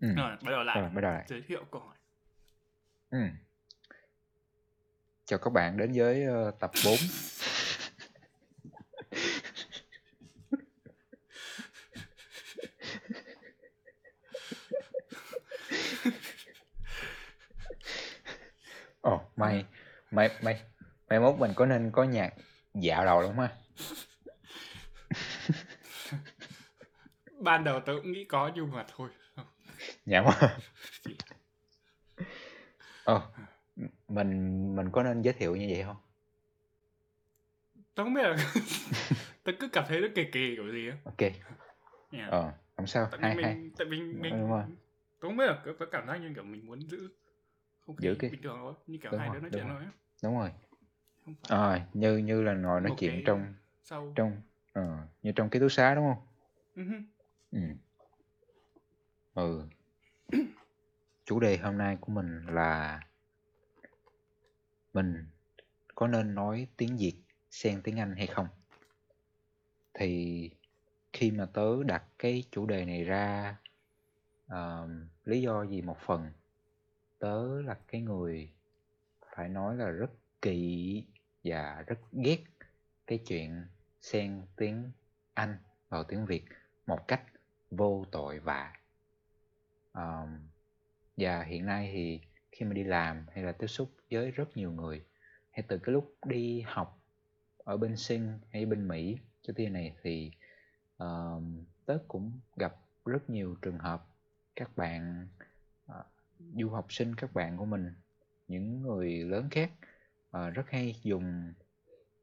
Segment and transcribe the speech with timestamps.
[0.00, 0.08] Ừ.
[0.16, 0.80] Rồi, bắt đầu lại.
[0.80, 1.24] Rồi, bắt đầu lại.
[1.28, 1.96] Giới thiệu câu hỏi.
[3.10, 3.18] Ừ.
[5.24, 6.96] Chào các bạn đến với ờ, tập 4.
[19.00, 19.64] Ồ, may,
[20.10, 20.62] may, may,
[21.08, 22.34] mai mốt mình có nên có nhạc
[22.74, 23.56] dạo đầu đúng không ha?
[27.40, 29.08] Ban đầu tớ cũng nghĩ có nhưng mà thôi.
[30.06, 30.58] Nhảm quá.
[33.04, 33.22] Ồ,
[34.08, 35.96] mình mình có nên giới thiệu như vậy không?
[37.94, 38.36] Tớ không biết là
[39.44, 40.96] tớ cứ cảm thấy nó kỳ kỳ kiểu gì á.
[41.04, 41.20] Ok.
[42.10, 42.30] Yeah.
[42.30, 43.08] Ờ, không sao.
[43.10, 44.62] Tại Hai mình, tại vì mình, Đúng rồi.
[45.20, 47.08] tớ không biết là tớ cảm giác như kiểu mình muốn giữ
[47.86, 49.68] không khí Giữ cái- bình thường thôi, như kiểu Đúng hai rồi, đứa nói chuyện
[49.68, 49.78] rồi.
[49.84, 49.92] thôi.
[50.22, 50.50] Đúng rồi.
[51.24, 53.54] Không phải Ờ, như như là ngồi nói một chuyện cái trong
[53.84, 54.12] sau.
[54.16, 54.40] trong
[54.72, 56.26] ờ, như trong ký túc xá đúng không?
[56.86, 56.96] Hứ.
[57.52, 57.58] Ừ.
[59.34, 59.62] Ừ.
[61.24, 63.00] Chủ đề hôm nay của mình là
[64.92, 65.26] mình
[65.94, 68.48] có nên nói tiếng Việt xen tiếng Anh hay không?
[69.94, 70.50] Thì
[71.12, 73.56] khi mà tớ đặt cái chủ đề này ra
[74.52, 74.90] uh,
[75.24, 76.32] lý do gì một phần
[77.18, 78.50] tớ là cái người
[79.36, 80.10] phải nói là rất
[80.42, 81.04] kỵ
[81.44, 82.38] và rất ghét
[83.06, 83.66] cái chuyện
[84.00, 84.90] xen tiếng
[85.34, 86.44] Anh vào tiếng Việt
[86.86, 87.22] một cách
[87.70, 88.72] vô tội vạ
[89.96, 90.38] Ờm,
[91.16, 92.20] và hiện nay thì
[92.52, 95.04] khi mà đi làm hay là tiếp xúc với rất nhiều người
[95.50, 96.98] hay từ cái lúc đi học
[97.56, 100.30] ở bên Sinh hay bên Mỹ cho tới này thì
[100.96, 104.06] ờm, tớ cũng gặp rất nhiều trường hợp
[104.56, 105.28] các bạn
[105.90, 106.06] uh,
[106.54, 107.94] du học sinh các bạn của mình
[108.48, 109.70] những người lớn khác
[110.36, 111.52] uh, rất hay dùng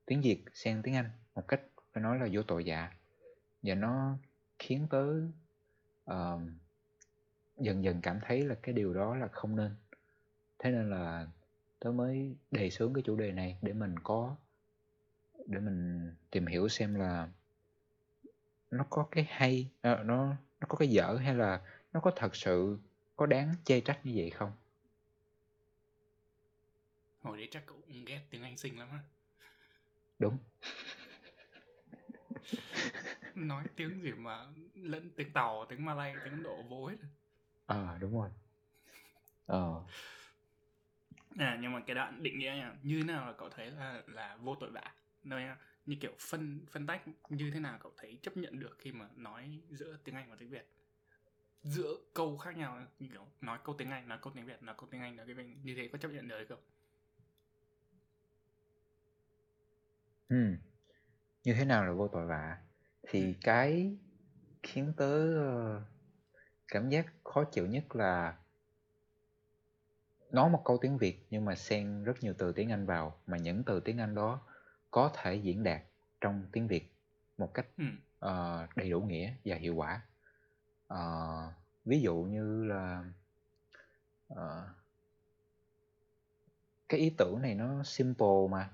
[0.06, 1.62] tiếng Việt xen tiếng Anh một cách
[1.94, 2.92] phải nói là vô tội vạ.
[3.64, 4.18] Và nó
[4.60, 5.06] khiến tớ
[6.12, 6.42] uh,
[7.58, 9.76] dần dần cảm thấy là cái điều đó là không nên
[10.60, 11.28] thế nên là
[11.80, 14.36] tớ mới đề xướng cái chủ đề này để mình có
[15.46, 17.30] để mình tìm hiểu xem là
[18.72, 21.62] nó có cái hay ờ, nó nó có cái dở hay là
[21.94, 22.78] nó có thật sự
[23.16, 24.52] có đáng chê trách như vậy không
[27.22, 29.00] Hồi đấy chắc cậu cũng ghét tiếng Anh xinh lắm á.
[30.20, 30.38] đúng
[33.36, 34.46] Nói tiếng gì mà
[34.76, 36.96] lẫn tiếng Tàu, tiếng Malay, tiếng Ấn Độ vô hết.
[37.66, 38.30] Ờ đúng rồi
[39.46, 39.84] ờ
[41.38, 44.02] À, nhưng mà cái đoạn định nghĩa nha, như thế nào là cậu thấy là
[44.08, 44.94] là vô tội vạ?
[45.24, 45.44] Nơi
[45.86, 49.06] như kiểu phân phân tách như thế nào cậu thấy chấp nhận được khi mà
[49.16, 50.68] nói giữa tiếng Anh và tiếng Việt?
[51.64, 54.76] Giữa câu khác nhau như kiểu nói câu tiếng Anh, nói câu tiếng Việt, nói
[54.80, 56.60] câu tiếng Anh, nói cái Việt như thế có chấp nhận được hay không?
[60.30, 60.36] ừ.
[61.44, 62.58] như thế nào là vô tội vạ
[63.10, 63.34] thì Ừ.
[63.42, 63.98] cái
[64.64, 65.82] khiến tớ ờ,
[66.68, 68.38] cảm giác khó chịu nhất là
[70.32, 73.38] nói một câu tiếng Việt nhưng mà xen rất nhiều từ tiếng Anh vào mà
[73.38, 74.42] những từ tiếng Anh đó
[74.92, 75.82] có thể diễn đạt
[76.22, 76.94] trong tiếng Việt
[77.38, 77.84] một cách Ừ.
[78.20, 80.02] ờ, đầy đủ nghĩa và hiệu quả
[80.88, 81.54] Ờ,
[81.86, 83.04] ví dụ như là
[84.28, 84.68] ờ,
[86.90, 88.70] cái ý tưởng này nó simple mà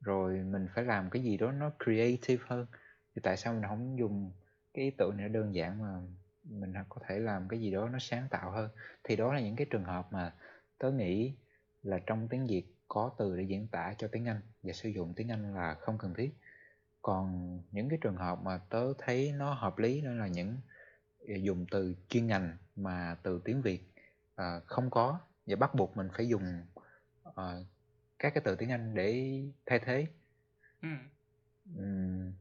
[0.00, 2.66] rồi mình phải làm cái gì đó nó creative hơn
[3.14, 4.32] thì tại sao mình không dùng
[4.74, 6.00] cái ý tưởng này nó đơn giản mà
[6.44, 8.70] mình có thể làm cái gì đó nó sáng tạo hơn.
[9.04, 10.34] Thì đó là những cái trường hợp mà
[10.78, 11.34] tớ nghĩ
[11.82, 15.14] là trong tiếng Việt có từ để diễn tả cho tiếng Anh và sử dụng
[15.16, 16.30] tiếng Anh là không cần thiết.
[17.02, 20.56] Còn những cái trường hợp mà tớ thấy nó hợp lý đó là những
[21.28, 23.92] ờ, dùng từ chuyên ngành mà từ tiếng Việt
[24.34, 25.20] ờ, không có.
[25.46, 26.66] Và bắt buộc mình phải dùng
[27.22, 27.64] ờ,
[28.18, 30.06] các cái từ tiếng Anh để thay thế.
[30.82, 30.88] Ừ.
[31.76, 32.32] Ừm,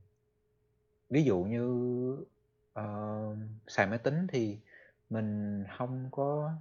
[1.10, 1.86] ví dụ như
[2.74, 2.86] ờ,
[3.68, 4.58] xài máy tính thì
[5.10, 6.52] mình không có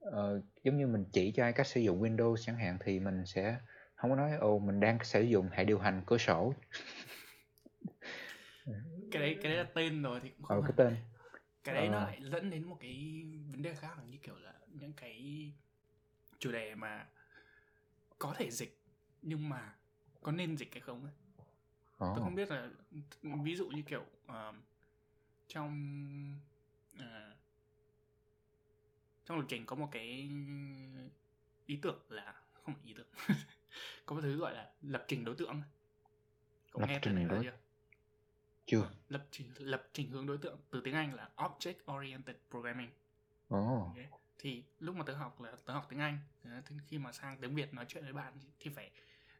[0.00, 3.26] ờ, giống như mình chỉ cho ai cách sử dụng Windows chẳng hạn thì mình
[3.26, 3.58] sẽ
[3.94, 6.54] không có nói ồ mình đang sử dụng hệ điều hành cửa sổ.
[9.10, 10.74] Cái đấy cái đấy là tên rồi thì cũng ờ không cái hẳn.
[10.76, 10.96] tên.
[11.64, 12.06] Cái đấy nó Ờ.
[12.06, 15.52] lại dẫn đến một cái vấn đề khác là như kiểu là những cái
[16.38, 17.06] chủ đề mà
[18.18, 18.80] có thể dịch
[19.22, 19.74] nhưng mà
[20.22, 21.12] có nên dịch hay không ấy.
[21.98, 22.70] Ồ, tôi không biết là
[23.22, 24.52] ví dụ như kiểu ờ,
[25.48, 25.72] trong
[26.98, 27.34] ờ,
[29.26, 30.30] trong lập trình có một cái
[31.66, 33.06] ý tưởng là không phải ý tưởng
[34.06, 35.62] có một thứ gọi là lập trình đối tượng.
[36.72, 37.52] Cậu Lập nghe trình đối- chưa?
[38.66, 38.90] Chưa.
[39.08, 42.90] Lập trình lập trình hướng đối tượng từ tiếng Anh là object oriented programming.
[43.48, 43.78] Ồ.
[43.84, 43.96] Ok.
[44.38, 47.38] thì lúc mà tớ học là tớ học tiếng Anh Thế thì khi mà sang
[47.40, 48.90] tiếng Việt nói chuyện với bạn thì- phải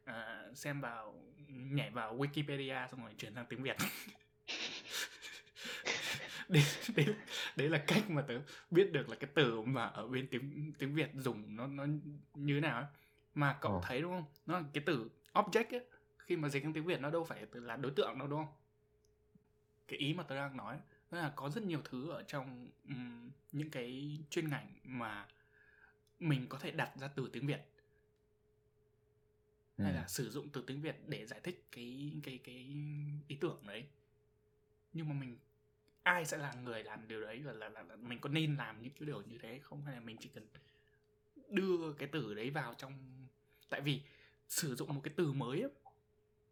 [0.05, 3.77] ờ, xem vào nhảy vào Wikipedia xong rồi chuyển sang tiếng Việt
[6.53, 6.63] đấy,
[6.95, 7.05] đấy,
[7.55, 8.33] đấy là cách mà tớ
[8.71, 11.85] biết được là cái từ mà ở bên tiếng tiếng Việt dùng nó nó
[12.33, 12.87] như thế nào ấy.
[13.35, 13.81] mà cậu Ồ.
[13.83, 15.85] thấy đúng không nó là cái từ object ấy
[16.17, 18.53] khi mà dịch sang tiếng Việt nó đâu phải là đối tượng đâu đúng không
[19.87, 20.77] cái ý mà tớ đang nói
[21.11, 25.27] đó là có rất nhiều thứ ở trong ừm, những cái chuyên ngành mà
[26.19, 27.61] mình có thể đặt ra từ tiếng Việt
[29.77, 29.83] Ừ.
[29.83, 32.55] hay là sử dụng từ tiếng Việt để giải thích cái cái cái
[33.27, 33.85] ý tưởng đấy
[34.93, 35.37] nhưng mà mình
[36.03, 38.81] ai sẽ là người làm điều đấy và là, là, là mình có nên làm
[38.81, 40.47] những cái điều như thế không hay là mình chỉ cần
[41.49, 42.93] đưa cái từ đấy vào trong
[43.69, 44.01] tại vì
[44.47, 45.71] sử dụng một cái từ mới ấy,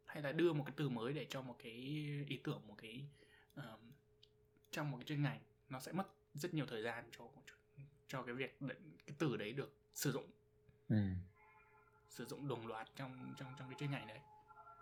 [0.06, 1.72] hay là đưa một cái từ mới để cho một cái
[2.28, 3.06] ý tưởng một cái
[3.56, 3.92] um,
[4.72, 5.40] trong một cái chuyên ngành
[5.70, 7.26] nó sẽ mất rất nhiều thời gian cho
[8.08, 10.32] cho cái việc để, cái từ đấy được sử dụng
[10.90, 10.98] Ừ.
[12.10, 14.20] sử dụng đồng loạt trong trong trong cái chuyên ngành đấy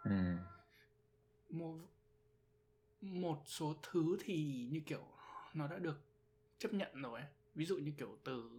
[0.04, 0.36] Ừ.
[1.50, 1.78] một
[3.06, 5.08] một số thứ thì như kiểu
[5.54, 6.02] nó đã được
[6.60, 7.30] chấp nhận rồi ấy.
[7.56, 8.52] ví dụ như kiểu từ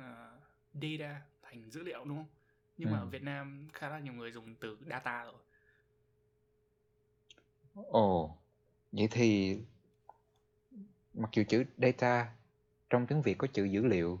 [0.00, 0.04] uh,
[0.74, 2.26] data thành dữ liệu đúng không
[2.78, 3.00] nhưng mà Ừ.
[3.00, 5.34] ở Việt Nam khá là nhiều người dùng từ data rồi
[7.74, 8.36] Ồ,
[8.92, 9.58] vậy thì
[11.14, 12.32] mặc dù chữ data
[12.90, 14.20] trong tiếng Việt có chữ dữ liệu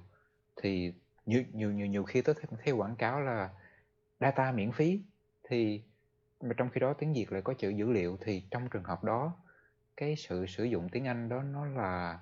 [0.56, 0.92] thì
[1.26, 3.50] nhiều nhiều nhiều nhiều khi tôi thấy, thấy quảng cáo là
[4.20, 5.00] data miễn phí
[5.50, 5.82] thì
[6.40, 9.04] mà trong khi đó tiếng Việt lại có chữ dữ liệu thì trong trường hợp
[9.04, 9.36] đó
[9.96, 12.20] cái sự sử dụng tiếng Anh đó nó là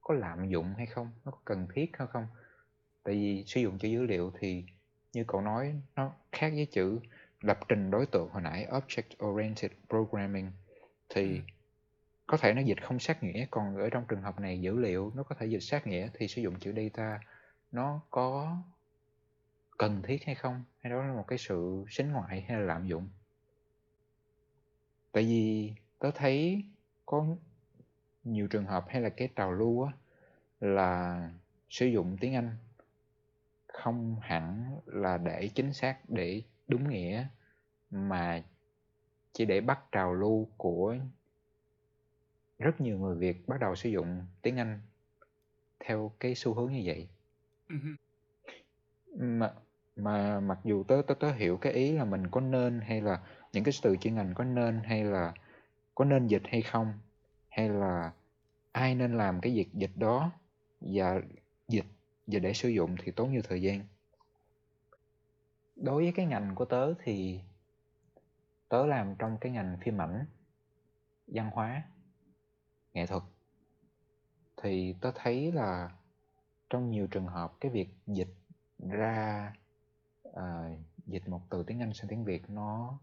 [0.00, 1.10] có lạm dụng hay không?
[1.24, 2.26] Nó có cần thiết hay không?
[3.02, 4.64] Tại vì sử dụng chữ dữ liệu thì
[5.12, 7.00] như cậu nói nó khác với chữ
[7.40, 10.50] lập trình đối tượng hồi nãy object oriented programming.
[11.08, 11.40] Thì Ừ.
[12.26, 15.12] có thể nó dịch không sát nghĩa còn ở trong trường hợp này dữ liệu
[15.14, 17.20] nó có thể dịch sát nghĩa thì sử dụng chữ data
[17.72, 18.56] nó có
[19.78, 20.64] cần thiết hay không?
[20.80, 23.08] Hay đó là một cái sự xính ngoại hay là lạm dụng?
[25.12, 26.64] Tại vì tớ thấy
[27.12, 27.26] có
[28.24, 29.92] nhiều trường hợp hay là cái trào lưu á
[30.60, 31.30] là
[31.70, 32.56] sử dụng tiếng Anh
[33.66, 37.26] không hẳn là để chính xác để đúng nghĩa
[37.90, 38.42] mà
[39.32, 40.96] chỉ để bắt trào lưu của
[42.58, 44.80] rất nhiều người Việt bắt đầu sử dụng tiếng Anh
[45.80, 47.08] theo cái xu hướng như vậy.
[47.68, 47.76] Ừ
[49.16, 49.52] mà
[49.96, 53.20] mà mặc dù tớ tớ tớ hiểu cái ý là mình có nên hay là
[53.52, 55.34] những cái từ chuyên ngành có nên hay là
[55.94, 56.92] có nên dịch hay không?
[57.48, 58.12] Hay là
[58.72, 60.30] ai nên làm cái việc dịch đó
[60.80, 61.20] và
[61.68, 61.86] dịch
[62.26, 63.80] và để sử dụng thì tốn nhiều thời gian?
[65.76, 67.40] Đối với cái ngành của tớ thì
[68.68, 70.26] tớ làm trong cái ngành phim ảnh
[71.26, 71.82] văn hóa
[72.94, 73.22] nghệ thuật.
[74.56, 75.90] Thì tớ thấy là
[76.70, 78.34] trong nhiều trường hợp cái việc dịch
[78.78, 79.52] ra
[80.34, 80.70] à,
[81.06, 82.98] dịch một từ tiếng Anh sang tiếng Việt nó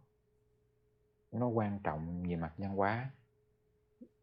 [1.31, 3.09] nó quan trọng về mặt văn hóa.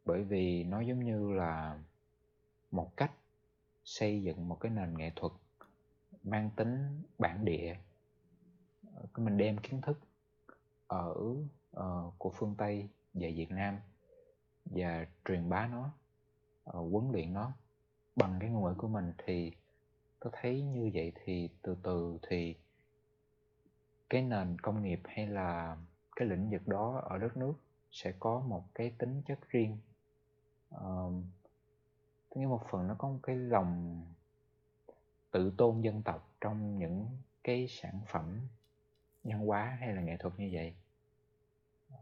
[0.05, 1.79] Bởi vì nó giống như là
[2.70, 3.12] một cách
[3.85, 5.32] xây dựng một cái nền nghệ thuật
[6.23, 7.76] mang tính bản địa.
[9.17, 10.00] Mình đem kiến thức
[10.87, 11.14] ở
[11.81, 13.79] uh, của phương Tây về Việt Nam
[14.64, 15.91] và truyền bá nó
[16.70, 17.53] uh, huấn luyện nó
[18.17, 19.53] bằng cái ngôn ngữ của mình thì
[20.20, 22.55] tôi thấy như vậy thì từ từ thì
[24.11, 25.76] cái nền công nghiệp hay là
[26.16, 27.54] cái lĩnh vực đó ở đất nước
[27.90, 29.78] sẽ có một cái tính chất riêng.
[30.74, 31.12] Uh,
[32.30, 34.02] tôi nghĩ một phần nó có một cái lòng
[35.30, 37.08] tự tôn dân tộc trong những
[37.44, 38.41] cái sản phẩm
[39.24, 40.74] văn hóa hay là nghệ thuật như vậy.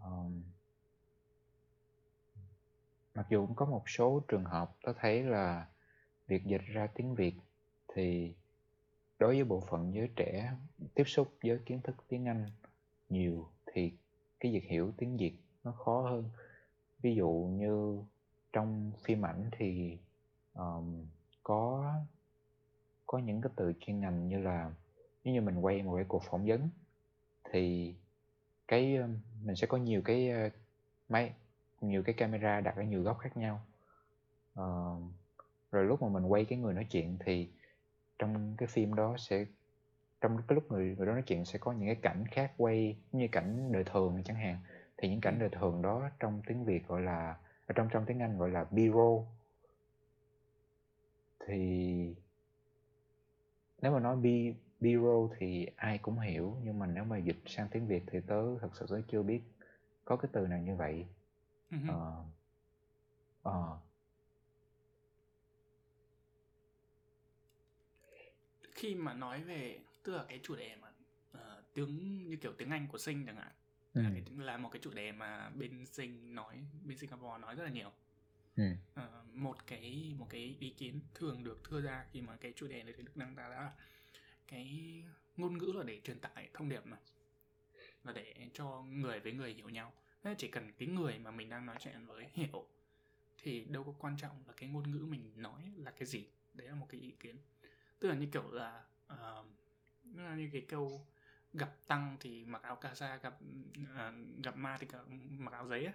[0.05, 0.43] Um,
[3.15, 5.67] mặc dù cũng có một số trường hợp tôi thấy là
[6.27, 7.35] việc dịch ra tiếng việt
[7.95, 8.35] thì
[9.19, 10.53] đối với bộ phận giới trẻ
[10.95, 12.51] tiếp xúc với kiến thức tiếng anh
[13.09, 13.93] nhiều thì
[14.45, 15.35] cái việc hiểu tiếng việt
[15.65, 16.31] nó khó hơn.
[17.03, 17.99] Ví dụ như
[18.53, 19.99] trong phim ảnh thì
[20.55, 21.07] um,
[21.43, 21.95] có
[23.07, 24.73] có những cái từ chuyên ngành như là
[25.25, 26.69] nếu như mình quay một cái cuộc phỏng vấn
[27.45, 27.95] thì
[28.69, 28.99] cái
[29.45, 30.31] mình sẽ có nhiều cái
[31.09, 31.33] máy
[31.81, 33.61] nhiều cái camera đặt ở nhiều góc khác nhau.
[34.61, 35.03] Uh,
[35.71, 37.51] rồi lúc mà mình quay cái người nói chuyện thì
[38.19, 39.47] trong cái phim đó sẽ
[40.25, 42.97] trong cái lúc người người đó nói chuyện sẽ có những cái cảnh khác quay
[43.13, 44.59] như cảnh đời thường chẳng hạn.
[44.97, 47.37] Thì những cảnh đời thường đó trong tiếng Việt gọi là
[47.75, 49.25] trong trong tiếng Anh gọi là B-roll.
[51.47, 52.15] Thì
[53.83, 54.27] nếu mà nói B
[54.81, 58.59] B-roll thì ai cũng hiểu nhưng mà nếu mà dịch sang tiếng Việt thì tớ
[58.59, 59.43] thật sự tớ chưa biết
[60.05, 61.07] có cái từ nào như vậy.
[61.71, 61.93] Ừ hừ.
[61.93, 62.25] ờ.
[63.43, 63.79] Ờ.
[68.75, 70.89] Khi mà nói về tức là cái chủ đề mà
[71.33, 73.53] ờ, tiếng như kiểu tiếng Anh của Sinh chẳng hạn.
[73.95, 74.03] Ừ.
[74.03, 77.65] là, cái, là một cái chủ đề mà bên Sinh nói bên Singapore nói rất
[77.65, 77.93] là nhiều.
[78.57, 78.65] Ừ.
[78.95, 82.67] Ờ, một cái một cái ý kiến thường được đưa ra khi mà cái chủ
[82.67, 83.73] đề này được đăng ra là
[84.49, 85.03] cái
[85.37, 86.97] ngôn ngữ là để truyền tải thông điệp mà.
[88.05, 89.93] Là để cho người với người hiểu nhau.
[90.23, 92.67] Thế chỉ cần cái người mà mình đang nói chuyện với hiểu
[93.43, 96.27] thì đâu có quan trọng là cái ngôn ngữ mình nói là cái gì.
[96.55, 97.37] Đấy là một cái ý kiến.
[97.99, 99.47] Tức là như kiểu là uh,
[100.37, 101.07] như cái câu
[101.53, 103.39] gặp tăng thì mặc áo cà sa gặp
[103.83, 104.87] uh, gặp ma thì
[105.39, 105.93] mặc áo giấy á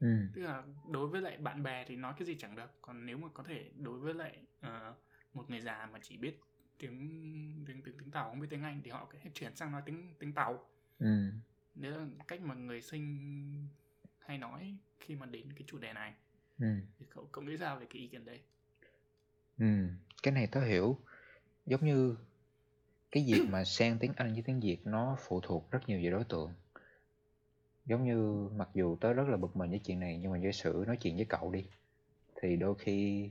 [0.00, 0.16] ừ.
[0.34, 3.18] tức là đối với lại bạn bè thì nói cái gì chẳng được còn nếu
[3.18, 4.96] mà có thể đối với lại uh,
[5.34, 6.40] một người già mà chỉ biết
[6.78, 9.72] tiếng tiếng tiếng tiếng tàu không biết tiếng anh thì họ có thể chuyển sang
[9.72, 11.32] nói tiếng tiếng tàu ừ.
[11.74, 13.68] đấy là cách mà người sinh
[14.18, 16.14] hay nói khi mà đến cái chủ đề này
[16.58, 16.66] ừ.
[16.98, 18.40] thì cậu cậu nghĩ sao về cái ý kiến đấy
[19.58, 19.88] ừ.
[20.22, 20.98] cái này tớ hiểu
[21.66, 22.16] giống như
[23.12, 26.10] cái việc mà xen tiếng Anh với tiếng Việt nó phụ thuộc rất nhiều về
[26.10, 26.52] đối tượng.
[27.86, 30.52] Giống như mặc dù tớ rất là bực mình với chuyện này nhưng mà giả
[30.52, 31.66] sử nói chuyện với cậu đi
[32.42, 33.30] thì đôi khi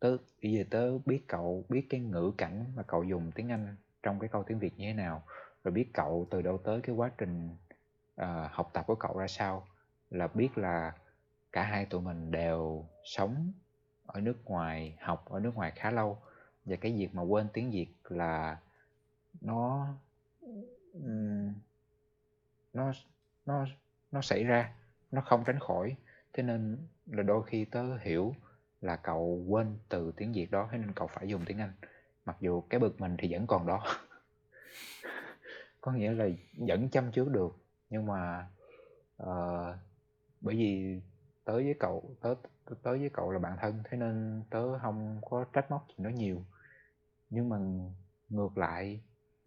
[0.00, 3.76] tớ bây giờ tớ biết cậu biết cái ngữ cảnh mà cậu dùng tiếng Anh
[4.02, 5.22] trong cái câu tiếng Việt như thế nào
[5.64, 7.50] rồi biết cậu từ đâu tới cái quá trình
[8.20, 9.66] uh, học tập của cậu ra sao
[10.10, 10.92] là biết là
[11.52, 13.52] cả hai tụi mình đều sống
[14.06, 16.18] ở nước ngoài học ở nước ngoài khá lâu
[16.64, 18.58] và cái việc mà quên tiếng Việt là
[19.40, 19.88] nó
[20.92, 21.00] ừ,
[22.72, 22.92] nó
[23.46, 23.66] nó
[24.12, 24.74] nó xảy ra
[25.10, 25.96] nó không tránh khỏi.
[26.32, 28.34] Thế nên là đôi khi tớ hiểu
[28.80, 31.72] là cậu quên từ tiếng Việt đó thế nên cậu phải dùng tiếng Anh.
[32.24, 33.84] Mặc dù cái bực mình thì vẫn còn đó.
[35.80, 37.56] Có nghĩa là vẫn chăm trước được
[37.90, 38.48] nhưng mà
[39.22, 39.76] uh,
[40.40, 41.00] bởi vì
[41.44, 42.34] tớ với cậu tớ
[42.82, 46.10] tớ với cậu là bạn thân thế nên tớ không có trách móc chuyện đó
[46.10, 46.44] nhiều.
[47.30, 47.58] Nhưng mà
[48.28, 49.00] ngược lại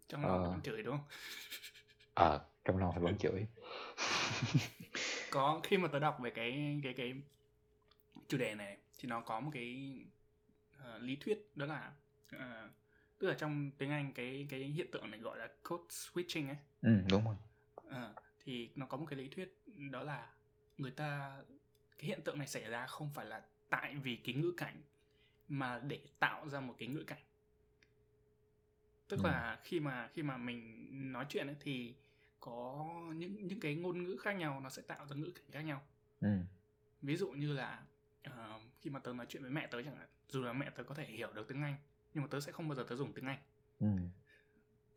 [0.08, 1.06] trong lòng uh, vẫn chửi đúng không
[2.14, 3.46] ờ uh, trong lòng thì vẫn chửi
[5.30, 7.14] có khi mà tớ đọc về cái cái cái
[8.28, 9.98] chủ đề này thì nó có một cái
[10.74, 11.92] uh, lý thuyết đó là
[12.36, 12.70] uh,
[13.18, 16.56] tức là trong tiếng Anh cái cái hiện tượng này gọi là code switching ấy.
[16.82, 17.36] Ừ đúng rồi.
[17.86, 20.30] Uh, thì nó có một cái lý thuyết đó là
[20.78, 21.38] người ta
[21.98, 24.82] cái hiện tượng này xảy ra không phải là tại vì cái ngữ cảnh
[25.48, 27.22] mà để tạo ra một cái ngữ cảnh
[29.08, 29.28] tức ừ.
[29.28, 31.94] là khi mà khi mà mình nói chuyện ấy thì
[32.40, 35.60] có những những cái ngôn ngữ khác nhau nó sẽ tạo ra ngữ cảnh khác
[35.60, 35.82] nhau
[36.20, 36.28] ừ.
[37.02, 37.82] ví dụ như là
[38.28, 40.82] uh, khi mà tớ nói chuyện với mẹ tớ chẳng hạn dù là mẹ tớ
[40.82, 41.76] có thể hiểu được tiếng anh
[42.14, 43.38] nhưng mà tớ sẽ không bao giờ tớ dùng tiếng anh
[43.80, 43.86] ừ.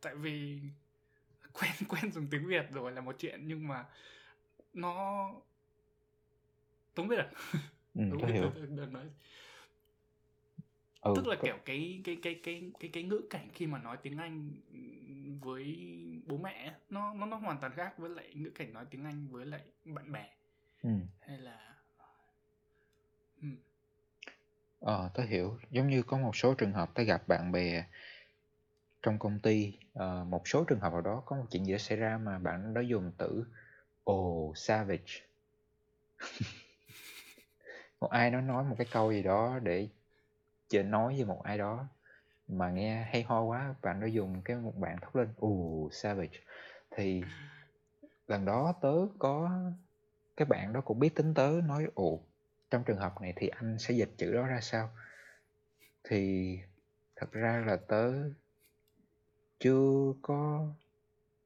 [0.00, 0.60] tại vì
[1.52, 3.84] quen quen dùng tiếng việt rồi là một chuyện nhưng mà
[4.74, 5.30] nó
[6.94, 7.28] tớ không biết à
[7.94, 8.50] ừ, tớ hiểu.
[8.54, 9.04] Tớ, tớ, nói
[11.00, 13.96] ừ, tức là kiểu cái cái cái cái cái cái ngữ cảnh khi mà nói
[14.02, 14.50] tiếng Anh
[15.40, 15.76] với
[16.26, 19.28] bố mẹ nó nó nó hoàn toàn khác với lại ngữ cảnh nói tiếng Anh
[19.30, 20.28] với lại bạn bè
[20.82, 20.90] ừ.
[21.20, 21.74] hay là
[23.42, 23.48] ừ.
[24.80, 27.84] ờ tớ hiểu giống như có một số trường hợp tớ gặp bạn bè
[29.02, 31.78] trong công ty uh, một số trường hợp nào đó có một chuyện gì đó
[31.78, 33.44] xảy ra mà bạn đó dùng từ
[34.10, 35.12] oh savage
[38.00, 39.88] một ai đó nói một cái câu gì đó để
[40.70, 41.88] chơi nói với một ai đó
[42.48, 46.38] mà nghe hay ho quá bạn đó dùng cái một bạn thốt lên ù savage.
[46.90, 47.22] Thì
[48.28, 49.50] lần đó tớ có
[50.36, 52.20] cái bạn đó cũng biết tính tớ nói ồ
[52.70, 54.90] trong trường hợp này thì anh sẽ dịch chữ đó ra sao?
[56.04, 56.58] Thì
[57.16, 58.12] thật ra là tớ
[59.58, 60.68] chưa có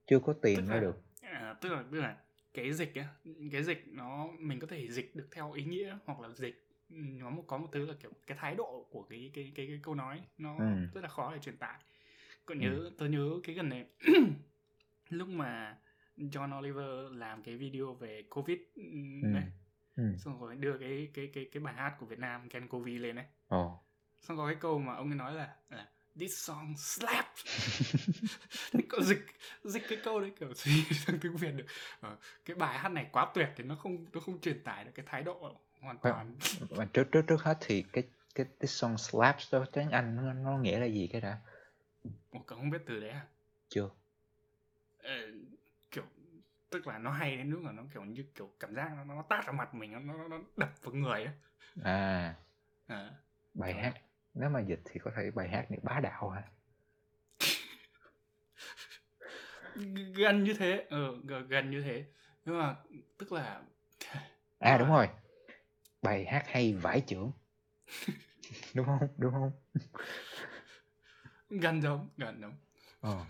[0.07, 1.02] chưa có tìm ra được.
[1.21, 2.16] À, tức là tức là
[2.54, 3.09] cái dịch á
[3.52, 7.31] cái dịch nó mình có thể dịch được theo ý nghĩa hoặc là dịch nó
[7.31, 9.95] một có một thứ là kiểu cái thái độ của cái cái cái, cái câu
[9.95, 10.64] nói nó ừ.
[10.95, 11.79] rất là khó để truyền tải
[12.47, 12.93] còn nhớ ừ.
[12.99, 13.87] tôi nhớ cái gần này
[15.09, 15.79] lúc mà
[16.17, 19.29] John Oliver làm cái video về covid ừ.
[19.35, 19.45] đấy
[19.97, 20.05] ừ.
[20.19, 23.17] xong rồi đưa cái cái cái cái bài hát của Việt Nam Ken Covid lên
[23.17, 23.73] đấy oh.
[24.23, 27.26] xong có cái câu mà ông ấy nói là, là this song slap
[28.88, 29.26] cậu dịch
[29.64, 31.67] dịch cái câu đấy kiểu gì sang tiếng việt được
[32.00, 34.91] ờ, cái bài hát này quá tuyệt thì nó không nó không truyền tải được
[34.95, 36.37] cái thái độ hoàn toàn.
[36.71, 40.33] mà trước trước trước hết thì cái cái cái song slaps đó tiếng anh nó,
[40.33, 41.38] nó nghĩa là gì cái đã?
[42.31, 43.26] Ủa, cậu không biết từ đấy à?
[43.69, 43.88] Chưa.
[45.03, 45.14] Ờ,
[45.91, 46.05] kiểu
[46.71, 49.23] tức là nó hay đến nước là nó kiểu như kiểu cảm giác nó nó
[49.23, 51.33] tát vào mặt mình nó nó đập vào người á.
[51.83, 52.35] À,
[52.87, 53.11] à
[53.55, 53.83] bài kiểu...
[53.83, 53.95] hát
[54.35, 56.43] nếu mà dịch thì có thể bài hát này bá đạo hả?
[60.14, 62.05] Gần như thế ừ, gần như thế.
[62.45, 62.76] Nhưng mà
[63.19, 63.62] tức là
[64.59, 65.09] à đúng rồi
[66.04, 67.32] bài hát hay vải trưởng
[68.75, 69.52] đúng không đúng không
[71.49, 72.54] gần giống gần giống
[73.00, 73.25] ờ.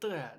[0.00, 0.36] tức là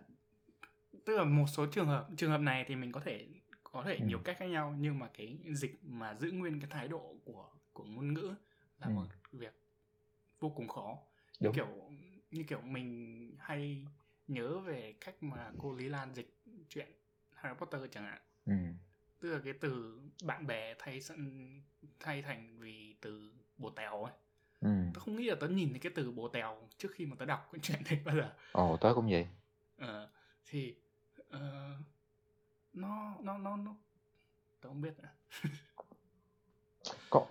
[1.06, 3.28] tức là một số trường hợp trường hợp này thì mình có thể
[3.64, 4.06] có thể Ừ.
[4.06, 7.50] nhiều cách khác nhau nhưng mà cái dịch mà giữ nguyên cái thái độ của
[7.74, 8.36] của ngôn ngữ
[8.78, 8.92] là Ừ.
[8.92, 9.54] một việc
[10.40, 10.98] vô cùng khó
[11.40, 11.56] như Đúng.
[11.56, 11.92] kiểu
[12.32, 13.86] như kiểu mình hay
[14.28, 16.38] nhớ về cách mà cô Lý Lan dịch
[16.70, 16.88] chuyện
[17.36, 18.54] Harry Potter chẳng hạn Ừ.
[19.22, 21.02] tức là cái từ bạn bè thay
[22.00, 24.14] thay thành vì từ bồ tèo ấy
[24.62, 24.68] Ừ.
[24.94, 27.26] tớ không nghĩ là tớ nhìn thấy cái từ bồ tèo trước khi mà tớ
[27.26, 29.28] đọc cái chuyện đấy bao giờ Ồ, tớ cũng vậy.
[29.78, 30.10] Ờ,
[30.46, 30.76] thì
[31.30, 31.76] ờ,
[32.74, 33.76] nó nó nó nó
[34.62, 35.10] tớ không biết nữa.
[37.10, 37.26] Có,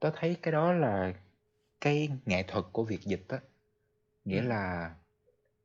[0.00, 1.14] tớ thấy cái đó là
[1.80, 3.40] cái nghệ thuật của việc dịch á.
[4.24, 4.48] Nghĩa Ừ.
[4.48, 4.94] là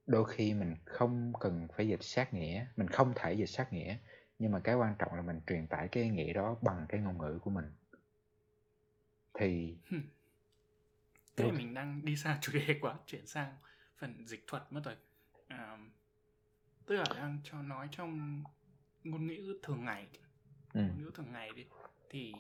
[0.07, 3.97] đôi khi mình không cần phải dịch sát nghĩa, mình không thể dịch sát nghĩa,
[4.41, 7.01] nhưng mà cái quan trọng là mình truyền tải cái ý nghĩa đó bằng cái
[7.01, 7.65] ngôn ngữ của mình.
[9.33, 9.77] Thì.
[11.35, 13.55] Thế khi mình đang đi xa chủ đề quá, chuyển sang
[13.97, 14.95] phần dịch thuật mất rồi.
[15.47, 15.77] À,
[16.85, 18.43] tức là đang cho nói trong
[19.03, 20.07] ngôn ngữ thường ngày,
[20.73, 21.65] ừ, ngôn ngữ thường ngày đi
[22.09, 22.33] thì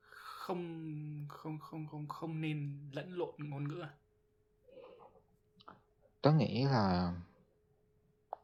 [0.00, 3.90] không không không không không nên lẫn lộn ngôn ngữ à?
[6.22, 7.12] tớ nghĩ là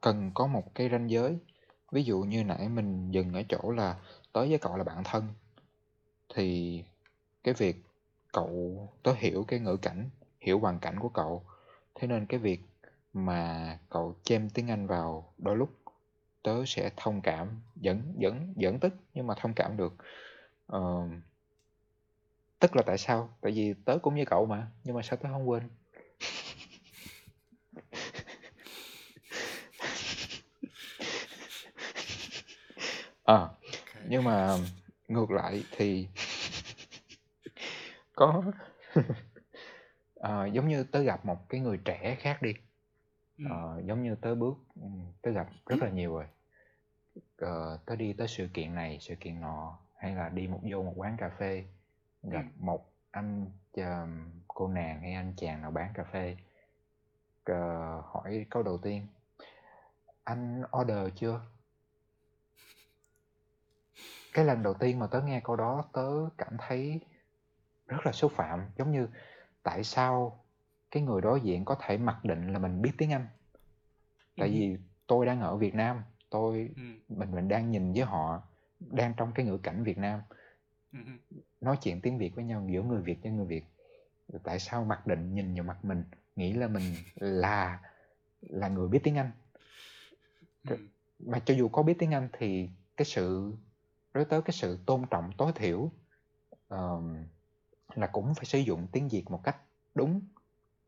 [0.00, 1.38] cần có một cái ranh giới.
[1.94, 3.96] Ví dụ như nãy mình dừng ở chỗ là
[4.32, 5.28] tớ với cậu là bạn thân
[6.34, 6.82] thì
[7.44, 7.76] cái việc
[8.32, 10.10] cậu tớ hiểu cái ngữ cảnh,
[10.40, 11.44] hiểu hoàn cảnh của cậu.
[11.94, 12.60] Thế nên cái việc
[13.12, 15.70] mà cậu chêm tiếng Anh vào đôi lúc
[16.42, 19.94] tớ sẽ thông cảm, dẫn dẫn dẫn tức nhưng mà thông cảm được.
[20.66, 21.08] Ờ,
[22.58, 23.28] tức là tại sao?
[23.40, 25.62] Tại vì tớ cũng như cậu mà, nhưng mà sao tớ không quên?
[33.24, 33.52] Ờ, Ok.
[34.08, 34.56] nhưng mà
[35.08, 36.08] ngược lại thì
[38.14, 38.42] có
[40.14, 42.54] ờ, giống như tớ gặp một cái người trẻ khác đi
[43.38, 43.44] Ừ.
[43.50, 44.88] Ờ, giống như tớ bước ừ,
[45.22, 46.24] tớ gặp rất là nhiều rồi
[47.38, 50.82] Ờ, tớ đi tới sự kiện này sự kiện nọ hay là đi một vô
[50.82, 51.64] một quán cà phê
[52.22, 52.48] gặp Ừ.
[52.58, 56.36] một anh chàm, cô nàng hay anh chàng nào bán cà phê
[57.44, 59.06] Ờ, hỏi câu đầu tiên
[60.24, 61.40] anh order chưa
[64.34, 67.00] cái lần đầu tiên mà tớ nghe câu đó tớ cảm thấy
[67.86, 69.08] rất là xúc phạm giống như
[69.62, 70.44] tại sao
[70.90, 73.26] cái người đối diện có thể mặc định là mình biết tiếng Anh
[74.36, 74.52] tại Ừ.
[74.52, 76.82] vì tôi đang ở Việt Nam tôi Ừ.
[77.08, 78.42] mình mình đang nhìn với họ
[78.80, 80.20] đang trong cái ngữ cảnh Việt Nam
[80.92, 80.98] Ừ.
[81.60, 83.64] nói chuyện tiếng Việt với nhau giữa người Việt với người Việt
[84.42, 86.04] tại sao mặc định nhìn vào mặt mình
[86.36, 86.82] nghĩ là mình
[87.14, 87.80] là
[88.40, 89.30] là người biết tiếng Anh
[90.68, 90.76] Ừ.
[91.18, 93.52] mà cho dù có biết tiếng Anh thì cái sự
[94.14, 95.90] đối tới cái sự tôn trọng tối thiểu
[96.68, 97.24] ờm,
[97.94, 99.56] là cũng phải sử dụng tiếng Việt một cách
[99.94, 100.20] đúng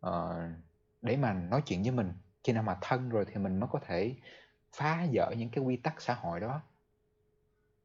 [0.01, 0.49] ờ,
[1.03, 2.13] để mà nói chuyện với mình.
[2.45, 4.17] Khi nào mà thân rồi thì mình mới có thể
[4.77, 6.63] phá vỡ những cái quy tắc xã hội đó.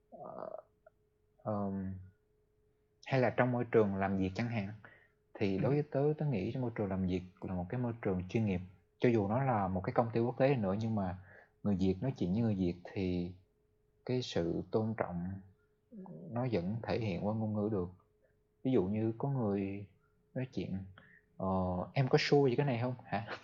[0.10, 0.50] Ờ,
[1.44, 1.94] ờm,
[3.06, 4.74] hay là trong môi trường làm việc chẳng hạn
[5.34, 5.62] thì Ừ.
[5.62, 8.28] đối với tớ tớ nghĩ trong môi trường làm việc là một cái môi trường
[8.30, 8.62] chuyên nghiệp.
[9.00, 11.18] Cho dù nó là một cái công ty quốc tế nữa nhưng mà
[11.64, 13.32] người Việt nói chuyện với người Việt thì
[14.06, 15.32] cái sự tôn trọng
[16.32, 17.90] nó vẫn thể hiện qua ngôn ngữ được.
[18.64, 19.86] Ví dụ như có người
[20.34, 20.78] nói chuyện
[21.38, 21.48] ờ,
[21.94, 22.96] em có sure gì cái này không?
[23.06, 23.26] Hả?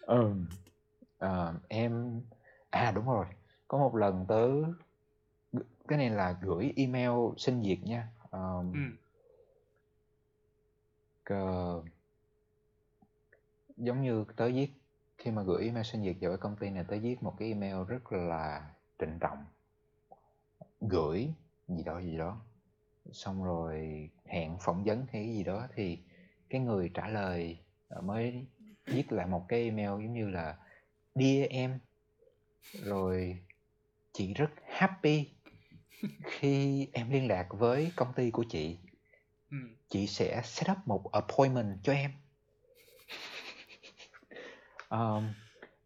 [0.00, 0.34] Ừ
[1.18, 2.20] ờ, em
[2.70, 3.26] à đúng rồi.
[3.68, 4.48] Có một lần tớ
[5.88, 8.08] cái này là gửi email xin việc nha.
[8.30, 8.78] Ờm, Ừ.
[11.24, 11.82] Cờ...
[13.76, 14.70] giống như tớ viết
[15.18, 17.48] khi mà gửi email xin việc vào cái công ty này tớ viết một cái
[17.48, 19.44] email rất là trịnh trọng.
[20.80, 21.28] Gửi
[21.68, 22.40] gì đó gì đó.
[23.12, 25.98] Xong rồi hẹn phỏng vấn hay cái gì đó thì
[26.50, 27.58] cái người trả lời
[27.88, 28.46] ờ, mới
[28.86, 30.56] viết lại một cái email giống như là
[31.14, 31.78] Dear em.
[32.72, 33.38] Rồi
[34.12, 35.30] chị rất happy
[36.24, 38.78] khi em liên lạc với công ty của chị.
[39.50, 39.56] Ừ.
[39.88, 42.10] chị sẽ set up một appointment cho em
[44.88, 45.32] Ờm,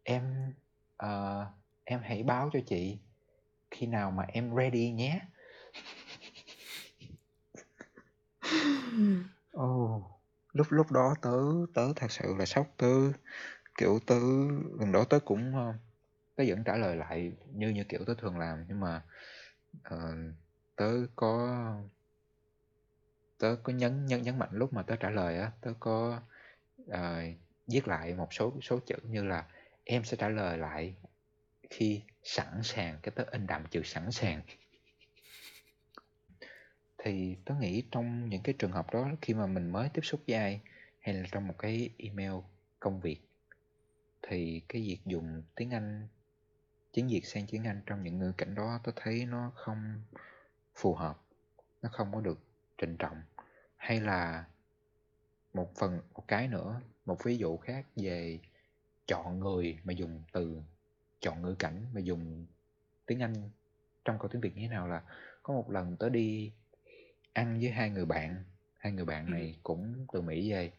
[0.03, 0.53] em
[0.97, 1.45] ờ,
[1.83, 2.99] em hãy báo cho chị
[3.71, 5.21] khi nào mà em ready nhé.
[9.57, 10.03] Oh,
[10.53, 11.37] lúc lúc đó tớ
[11.73, 13.11] tớ thật sự là sốc tớ.
[13.77, 14.19] Kiểu tớ
[14.79, 15.73] lần đó tớ cũng ờ,
[16.35, 19.01] tớ vẫn trả lời lại như như kiểu tớ thường làm nhưng mà
[19.83, 20.15] ờ,
[20.75, 21.57] tớ có
[23.37, 26.21] tớ có nhấn nhấn nhấn mạnh lúc mà tớ trả lời á tớ có
[26.87, 27.21] ờ,
[27.67, 29.45] viết lại một số số chữ như là
[29.83, 30.95] em sẽ trả lời lại
[31.69, 34.41] khi sẵn sàng, cái tớ in đậm chữ sẵn sàng.
[36.97, 40.21] Thì tớ nghĩ trong những cái trường hợp đó, khi mà mình mới tiếp xúc
[40.27, 40.61] với ai,
[40.99, 42.31] hay là trong một cái email
[42.79, 43.21] công việc,
[44.21, 46.07] thì cái việc dùng tiếng Anh,
[46.93, 50.03] tiếng Việt sang tiếng Anh trong những ngữ cảnh đó tôi thấy nó không
[50.75, 51.21] phù hợp,
[51.81, 52.39] nó không có được
[52.77, 53.21] trịnh trọng.
[53.77, 54.45] Hay là
[55.53, 58.39] một phần, một cái nữa một ví dụ khác về
[59.07, 60.61] chọn người mà dùng từ
[61.19, 62.45] chọn ngữ cảnh mà dùng
[63.05, 63.49] tiếng Anh
[64.05, 65.01] trong câu tiếng Việt như thế nào là
[65.43, 66.51] có một lần tớ đi
[67.33, 68.43] ăn với hai người bạn
[68.77, 69.31] hai người bạn ừ.
[69.31, 70.71] này cũng từ Mỹ về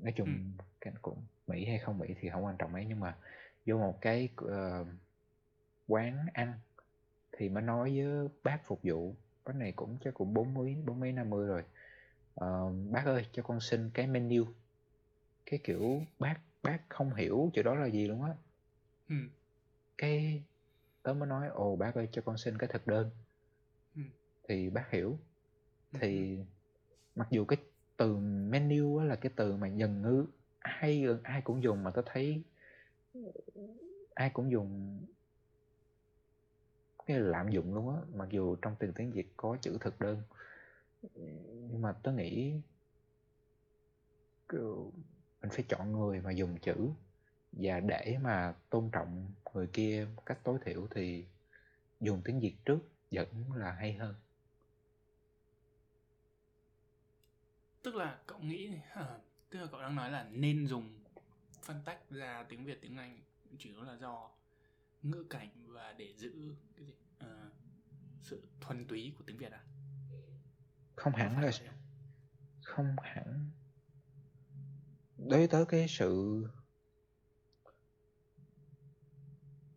[0.00, 0.90] nói chung ừ.
[1.02, 3.16] cũng Mỹ hay không Mỹ thì không quan trọng mấy nhưng mà
[3.66, 4.86] vô một cái uh,
[5.88, 6.52] quán ăn
[7.32, 9.14] thì mới nói với bác phục vụ
[9.44, 11.62] bác này cũng chắc cũng bốn mấy bốn mấy năm mươi rồi
[12.44, 14.44] uh, bác ơi cho con xin cái menu
[15.50, 18.34] cái kiểu bác bác không hiểu chữ đó là gì luôn á
[19.08, 19.14] ừ.
[19.98, 20.42] cái
[21.02, 23.10] tớ mới nói ồ bác ơi cho con xin cái thực đơn
[23.96, 24.02] ừ.
[24.48, 25.18] thì bác hiểu
[25.92, 25.98] ừ.
[26.00, 26.38] thì
[27.14, 27.56] mặc dù cái
[27.96, 30.26] từ menu á là cái từ mà dần ngữ
[30.58, 32.42] ai ai cũng dùng mà tớ thấy
[34.14, 35.00] ai cũng dùng
[37.06, 40.22] cái lạm dụng luôn á mặc dù trong từ tiếng việt có chữ thực đơn
[41.70, 42.60] nhưng mà tớ nghĩ
[45.42, 46.90] mình phải chọn người mà dùng chữ.
[47.52, 51.26] Và để mà tôn trọng người kia một cách tối thiểu thì
[52.00, 52.78] dùng tiếng việt trước
[53.10, 54.14] vẫn là hay hơn.
[57.82, 58.70] Tức là cậu nghĩ
[59.50, 61.00] tức là cậu đang nói là nên dùng
[61.62, 63.20] phân tách ra tiếng việt tiếng anh
[63.58, 64.30] chỉ là do
[65.02, 67.50] ngữ cảnh và để giữ cái gì à,
[68.22, 69.64] sự thuần túy của tiếng việt à?
[70.96, 71.50] Không hẳn là
[72.62, 73.50] không hẳn
[75.28, 76.44] đối tới cái sự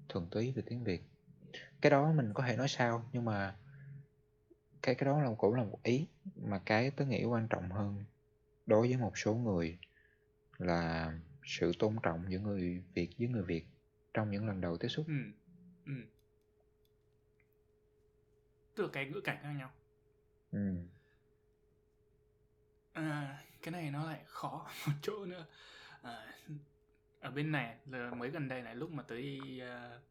[0.10, 1.02] thuần túy về tiếng việt
[1.82, 3.56] cái đó mình có thể nói sao nhưng mà
[4.82, 8.04] cái cái đó là cũng là một ý mà cái tớ nghĩ quan trọng hơn
[8.66, 9.78] đối với một số người
[10.58, 11.14] là
[11.46, 13.66] sự tôn trọng giữa người Việt với người Việt
[14.14, 15.06] trong những lần đầu tiếp xúc.
[15.08, 15.14] Ừ.
[15.86, 15.94] Ừ.
[18.76, 19.72] Tức là cái ngữ cảnh khác nhau.
[20.52, 20.60] Ừ.
[23.64, 25.46] Cái này nó lại khó một chỗ nữa.
[26.02, 26.34] À,
[27.20, 30.02] ở bên này là mới gần đây này lúc mà tới uh,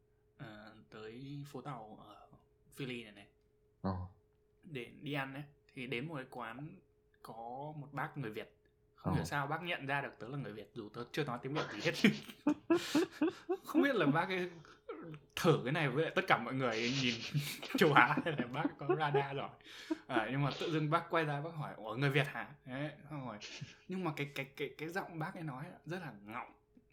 [0.43, 2.27] uh, tới phố tàu ở
[2.75, 3.27] Philly này này.
[3.87, 4.13] Oh
[4.63, 6.69] để đi ăn ấy thì đến một cái quán
[7.21, 8.55] có một bác người Việt
[8.95, 9.17] không oh.
[9.17, 11.53] hiểu sao bác nhận ra được tớ là người Việt dù tớ chưa nói tiếng
[11.53, 11.93] Việt gì hết
[13.65, 14.49] không biết là bác ấy
[15.35, 17.15] thử cái này với lại tất cả mọi người nhìn
[17.77, 19.49] châu Á hay là bác có radar rồi
[20.07, 22.49] à, nhưng mà tự dưng bác quay ra bác hỏi ủa người Việt hả?
[22.65, 23.37] Đấy, không hỏi.
[23.87, 26.51] Nhưng mà cái cái cái cái giọng bác ấy nói rất là ngọng.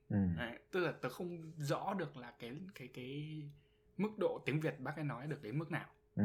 [0.09, 0.16] Ừ.
[0.37, 3.42] Đấy, tức là tớ không rõ được là cái cái cái
[3.96, 5.88] mức độ tiếng Việt bác ấy nói được đến mức nào.
[6.16, 6.25] Ừ.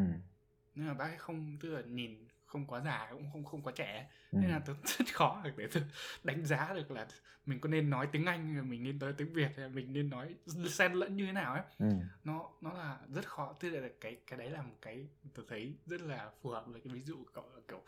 [0.76, 3.74] Nhưng mà bác ấy không tức là nhìn không quá già cũng không không quá
[3.76, 4.38] trẻ ừ.
[4.42, 5.84] nên là tôi rất khó để tôi
[6.24, 7.08] đánh giá được là
[7.46, 10.36] mình có nên nói tiếng anh mình nên nói tiếng việt hay mình nên nói
[10.70, 11.96] xen lẫn như thế nào ấy ừ.
[12.24, 15.76] nó nó là rất khó tức là cái cái đấy là một cái tôi thấy
[15.86, 17.82] rất là phù hợp với cái ví dụ cậu kiểu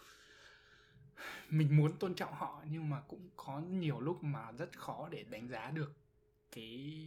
[1.49, 5.23] mình muốn tôn trọng họ nhưng mà cũng có nhiều lúc mà rất khó để
[5.29, 5.97] đánh giá được
[6.51, 7.05] cái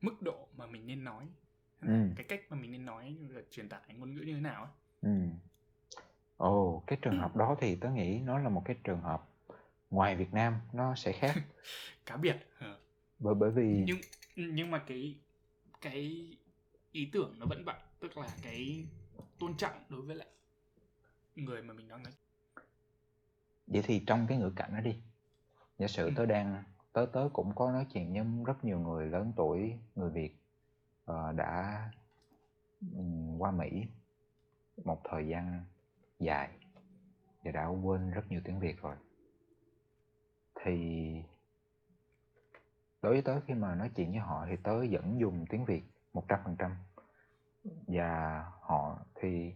[0.00, 1.28] mức độ mà mình nên nói
[1.80, 1.88] ừ.
[2.16, 4.72] cái cách mà mình nên nói là truyền tải ngôn ngữ như thế nào ấy.
[5.02, 5.28] Ừ.
[6.36, 9.28] Ồ, cái trường hợp đó thì tớ nghĩ nó là một cái trường hợp
[9.90, 11.34] ngoài Việt Nam nó sẽ khác.
[12.06, 12.36] Cá biệt.
[12.60, 12.76] Ừ.
[13.18, 13.98] Bởi bởi vì nhưng
[14.36, 15.18] nhưng mà cái
[15.80, 16.28] cái
[16.92, 18.86] ý tưởng nó vẫn vậy, tức là cái
[19.38, 20.28] tôn trọng đối với lại
[21.36, 22.12] người mà mình đang nói.
[23.66, 24.96] Vậy thì trong cái ngữ cảnh đó đi.
[25.78, 26.12] Giả sử ừ.
[26.16, 30.10] tớ đang tớ tớ cũng có nói chuyện với rất nhiều người lớn tuổi người
[30.10, 30.36] Việt
[31.10, 31.90] uh, đã
[32.96, 33.86] um, qua Mỹ
[34.84, 35.64] một thời gian
[36.24, 36.48] dài.
[37.44, 38.96] Và đã quên rất nhiều tiếng Việt rồi.
[40.54, 41.22] Thì
[43.02, 45.82] đối với tớ khi mà nói chuyện với họ thì tớ vẫn dùng tiếng Việt
[46.12, 46.76] một trăm phần trăm.
[47.86, 49.54] Và họ thì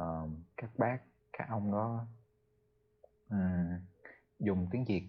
[0.00, 0.98] uh, các bác
[1.32, 2.06] các ông đó
[3.30, 3.78] um,
[4.38, 5.08] dùng tiếng Việt.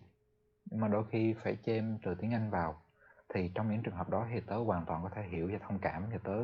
[0.65, 2.81] Nhưng mà đôi khi phải chêm từ tiếng Anh vào.
[3.29, 5.79] Thì trong những trường hợp đó thì tớ hoàn toàn có thể hiểu và thông
[5.79, 6.43] cảm thì tớ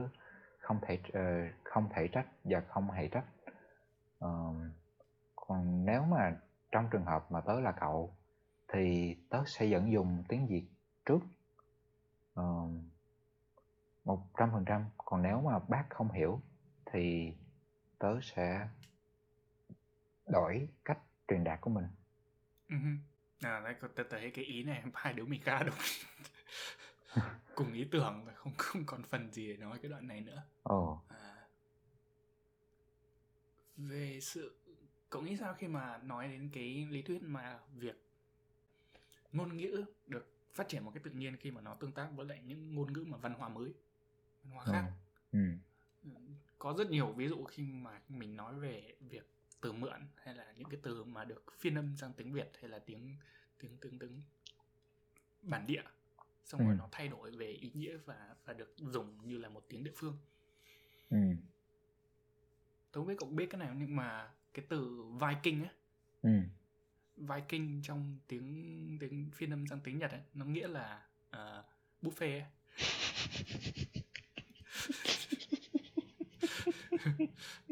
[0.59, 3.25] không thể uh, không thể trách và không hề trách
[4.25, 4.55] uh,
[5.35, 6.37] còn nếu mà
[6.71, 8.15] trong trường hợp mà tớ là cậu
[8.67, 10.65] thì tớ sẽ vẫn dùng tiếng việt
[11.05, 11.19] trước
[14.03, 16.41] một trăm phần trăm còn nếu mà bác không hiểu
[16.85, 17.33] thì
[17.99, 18.67] tớ sẽ
[20.27, 21.87] đổi cách truyền đạt của mình
[22.69, 22.97] uh-huh.
[23.41, 25.75] à đấy tớ thấy cái ý này hai đứa mình khá đúng
[27.55, 30.43] cùng ý tưởng và không không còn phần gì để nói cái đoạn này nữa.
[30.63, 31.01] Ồ.
[31.09, 31.18] À,
[33.87, 34.55] về sự
[35.09, 37.95] cậu nghĩ sao khi mà nói đến cái lý thuyết mà việc
[39.33, 42.25] ngôn ngữ được phát triển một cái tự nhiên khi mà nó tương tác với
[42.25, 43.73] lại những ngôn ngữ mà văn hóa mới
[44.43, 44.91] văn hóa khác
[45.31, 45.39] ừ.
[46.03, 46.09] Ừ,
[46.57, 49.27] có rất nhiều ví dụ khi mà mình nói về việc
[49.61, 52.69] từ mượn hay là những cái từ mà được phiên âm sang tiếng Việt hay
[52.69, 53.15] là tiếng
[53.59, 54.21] tiếng tiếng tiếng
[55.41, 55.83] bản địa
[56.45, 56.77] xong rồi Ừ.
[56.77, 59.91] nó thay đổi về ý nghĩa và và được dùng như là một tiếng địa
[59.95, 60.17] phương
[61.09, 61.17] ừ.
[62.91, 65.69] Tôi không biết cậu biết cái này nhưng mà cái từ Viking á
[66.21, 66.29] ừ.
[67.15, 71.63] Viking trong tiếng tiếng phiên âm sang tiếng Nhật ấy, nó nghĩa là ờ,
[72.01, 72.45] buffet ấy.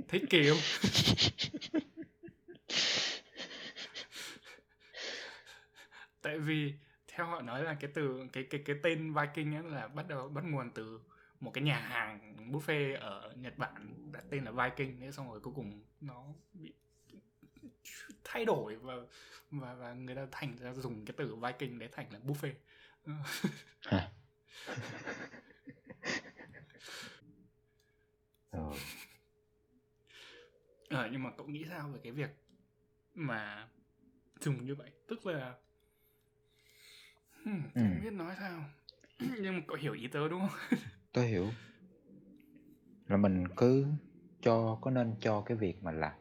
[0.08, 0.58] Thấy kỳ không?
[6.22, 6.74] Tại vì
[7.08, 10.30] theo họ nói là cái từ cái cái cái tên Viking ấy là bắt đầu
[10.30, 11.00] bắt nguồn từ
[11.40, 15.40] một cái nhà hàng buffet ở Nhật Bản đặt tên là Viking thế xong rồi
[15.40, 16.74] cuối cùng nó bị
[18.24, 18.94] thay đổi và
[19.52, 22.54] và và người ta thành ra dùng cái từ Viking để thành là buffet.
[23.04, 23.14] Ừ.
[30.90, 32.30] Ờ, nhưng mà cậu nghĩ sao về cái việc
[33.14, 33.68] mà
[34.40, 34.92] dùng như vậy?
[35.08, 35.56] Tức là
[37.44, 37.82] hmm, Ừ.
[37.82, 38.66] không biết nói sao.
[39.20, 40.80] Nhưng mà cậu hiểu ý tớ đúng không?
[41.14, 41.52] Tôi hiểu.
[43.08, 43.86] Là mình cứ
[44.48, 46.18] cho có nên cho cái việc mà là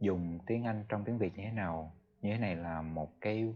[0.00, 3.54] dùng tiếng Anh trong tiếng Việt như thế nào như thế này là một cái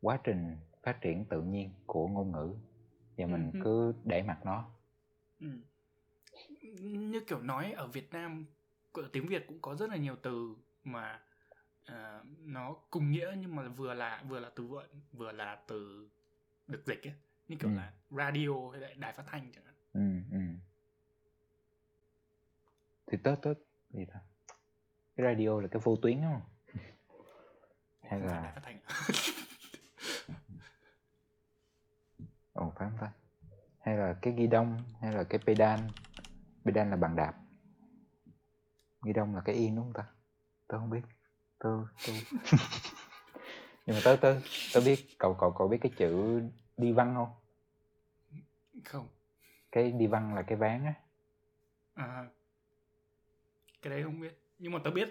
[0.00, 2.54] quá trình phát triển tự nhiên của ngôn ngữ
[3.16, 3.60] và mình Ừ.
[3.64, 4.70] cứ để mặc nó
[5.40, 5.46] ừ.
[6.80, 8.46] như kiểu nói ở Việt Nam
[9.12, 11.20] tiếng Việt cũng có rất là nhiều từ mà
[11.84, 16.08] à, nó cùng nghĩa nhưng mà vừa là vừa là từ vựng vừa là từ
[16.66, 17.14] được dịch ấy
[17.48, 17.76] như kiểu Ừ.
[17.76, 20.38] là radio hay lại đài phát thanh chẳng hạn ừ, ừ.
[23.12, 23.54] Thì tớ tớ
[23.90, 24.20] gì ta
[25.16, 26.42] cái radio là cái vô tuyến đúng không?
[28.02, 28.54] Hay là
[32.52, 33.12] ồ phải không ta?
[33.80, 35.80] Hay là cái ghi đông hay là cái pedal?
[36.64, 37.34] Pedal là bàn đạp.
[39.02, 40.06] Ghi đông là cái yên đúng không ta?
[40.68, 41.02] Tớ không biết.
[41.58, 41.68] Tớ
[42.06, 42.12] tớ.
[43.86, 44.40] Nhưng mà tớ tớ
[44.74, 46.42] tớ biết cậu cậu cậu biết cái chữ
[46.76, 47.30] đi văn không?
[48.84, 49.08] Không.
[49.72, 50.94] Cái đi văn là cái ván á.
[51.94, 52.26] À,
[53.82, 54.38] cái đấy không biết.
[54.58, 55.08] Nhưng mà tớ biết.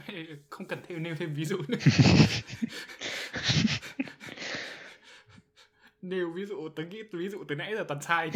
[0.50, 1.78] Không cần thêm nêu thêm ví dụ nữa.
[6.02, 8.30] Nêu ví dụ tớ nghĩ ví dụ từ nãy giờ toàn sai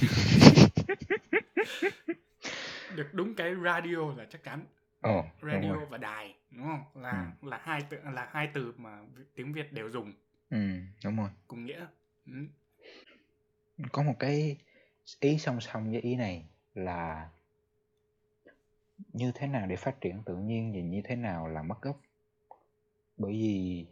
[2.97, 4.65] được đúng cái radio là chắc chắn.
[5.03, 5.87] Đúng radio rồi.
[5.91, 7.03] và đài đúng không?
[7.03, 8.99] Là là hai từ là hai từ mà
[9.35, 10.13] tiếng việt đều dùng.
[10.51, 10.59] Ừ
[11.05, 11.31] đúng rồi.
[11.47, 11.87] Cùng nghĩa.
[12.27, 12.33] Ừ.
[13.93, 14.57] có một cái
[15.21, 17.29] ý song song với ý này là
[19.13, 22.01] như thế nào để phát triển tự nhiên và như thế nào là mất gốc
[23.17, 23.87] bởi vì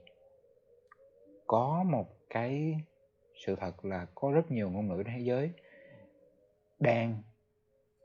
[1.47, 2.81] có một cái
[3.47, 5.51] sự thật là có rất nhiều ngôn ngữ trên thế giới
[6.79, 7.23] đang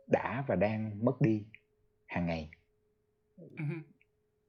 [0.07, 1.45] đã và đang mất đi
[2.05, 2.49] hàng ngày
[3.57, 3.65] Ừ.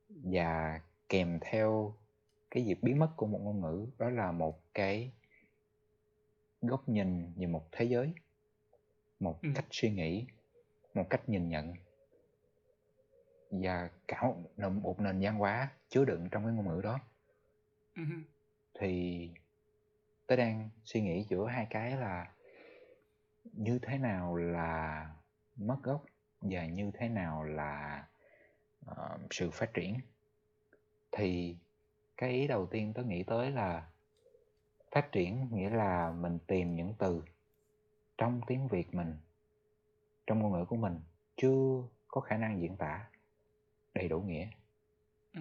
[0.09, 1.95] và kèm theo
[2.51, 5.13] cái việc biến mất của một ngôn ngữ đó là một cái
[6.63, 8.13] góc nhìn về một thế giới
[9.21, 9.49] một Ừ.
[9.55, 10.27] cách suy nghĩ
[10.95, 11.75] một cách nhìn nhận
[13.51, 16.99] và cả một, nền- một nền văn hóa chứa đựng trong cái ngôn ngữ đó.
[17.97, 18.03] Ừ.
[18.75, 19.31] thì
[20.27, 22.33] tớ đang suy nghĩ giữa hai cái là
[23.45, 25.11] như thế nào là
[25.57, 26.05] mất gốc
[26.41, 28.05] và như thế nào là
[28.87, 30.01] ờ, sự phát triển.
[31.13, 31.57] Thì
[32.17, 33.91] cái ý đầu tiên tớ nghĩ tới là
[34.91, 37.23] phát triển nghĩa là mình tìm những từ
[38.19, 39.17] trong tiếng Việt mình
[40.27, 41.01] trong ngôn ngữ của mình
[41.37, 43.10] chưa có khả năng diễn tả
[43.95, 44.49] đầy đủ nghĩa.
[45.35, 45.41] Ừ.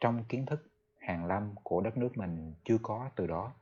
[0.00, 3.52] trong kiến thức hàn lâm của đất nước mình chưa có từ đó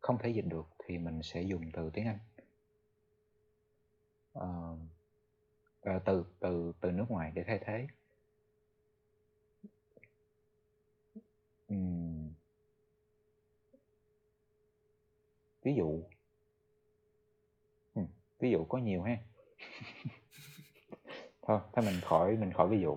[0.00, 2.18] không thể dịch được thì mình sẽ dùng từ tiếng Anh.
[4.32, 4.76] Ờ,
[6.04, 7.86] từ từ từ nước ngoài để thay thế.
[11.68, 12.32] Ừm.
[15.62, 16.02] ví dụ.
[18.44, 19.18] Ví dụ có nhiều ha.
[21.42, 22.96] Thôi thôi mình khỏi mình khỏi ví dụ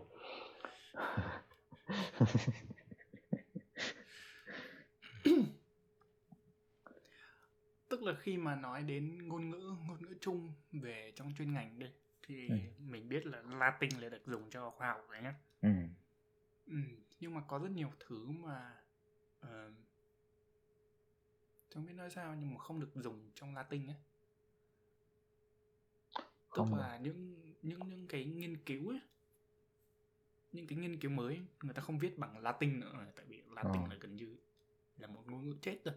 [7.90, 11.80] tức là khi mà nói đến ngôn ngữ ngôn ngữ chung về trong chuyên ngành
[11.80, 11.92] đây
[12.24, 12.56] thì Ừ.
[12.80, 15.70] mình biết là Latin là được dùng cho khoa học đấy nhá ừ.
[16.68, 16.78] ừ.
[17.20, 18.74] nhưng mà có rất nhiều thứ mà
[19.46, 19.74] uh,
[21.74, 23.96] không biết nói sao nhưng mà không được dùng trong Latin ấy
[26.14, 29.00] tức Không là những những những cái nghiên cứu ấy
[30.52, 33.82] những cái nghiên cứu mới người ta không viết bằng Latin nữa tại vì Latin
[33.82, 33.88] Ờ.
[33.90, 34.36] là gần như
[34.98, 35.96] là một ngôn ngữ chết rồi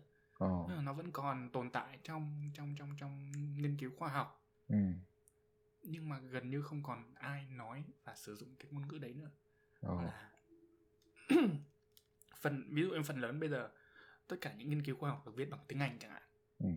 [0.68, 4.36] là nó vẫn còn tồn tại trong trong trong trong nghiên cứu khoa học
[4.68, 4.76] Ừ.
[5.82, 9.14] nhưng mà gần như không còn ai nói và sử dụng cái ngôn ngữ đấy
[9.14, 9.30] nữa
[9.80, 10.02] Ồ.
[10.02, 10.30] là
[12.40, 13.70] phần ví dụ em phần lớn bây giờ
[14.26, 16.22] tất cả những nghiên cứu khoa học được viết bằng tiếng Anh chẳng hạn
[16.58, 16.68] Ừ.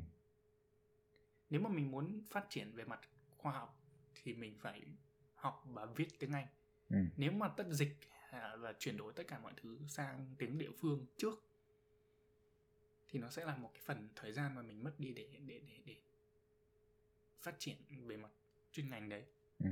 [1.50, 3.00] nếu mà mình muốn phát triển về mặt
[3.38, 3.80] khoa học
[4.16, 4.82] thì mình phải
[5.36, 6.48] học và viết tiếng Anh
[6.94, 6.98] Ừ.
[7.18, 7.98] nếu mà tất dịch
[8.32, 11.44] à, và chuyển đổi tất cả mọi thứ sang tiếng địa phương trước
[13.10, 15.62] thì nó sẽ là một cái phần thời gian mà mình mất đi để để
[15.68, 15.96] để để
[17.42, 17.78] phát triển
[18.08, 18.30] về mặt
[18.72, 19.26] chuyên ngành đấy
[19.60, 19.70] Ừ.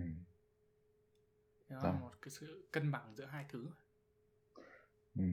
[1.69, 1.99] nó là Vâng.
[1.99, 3.67] một cái sự cân bằng giữa hai thứ
[5.15, 5.23] Ừ.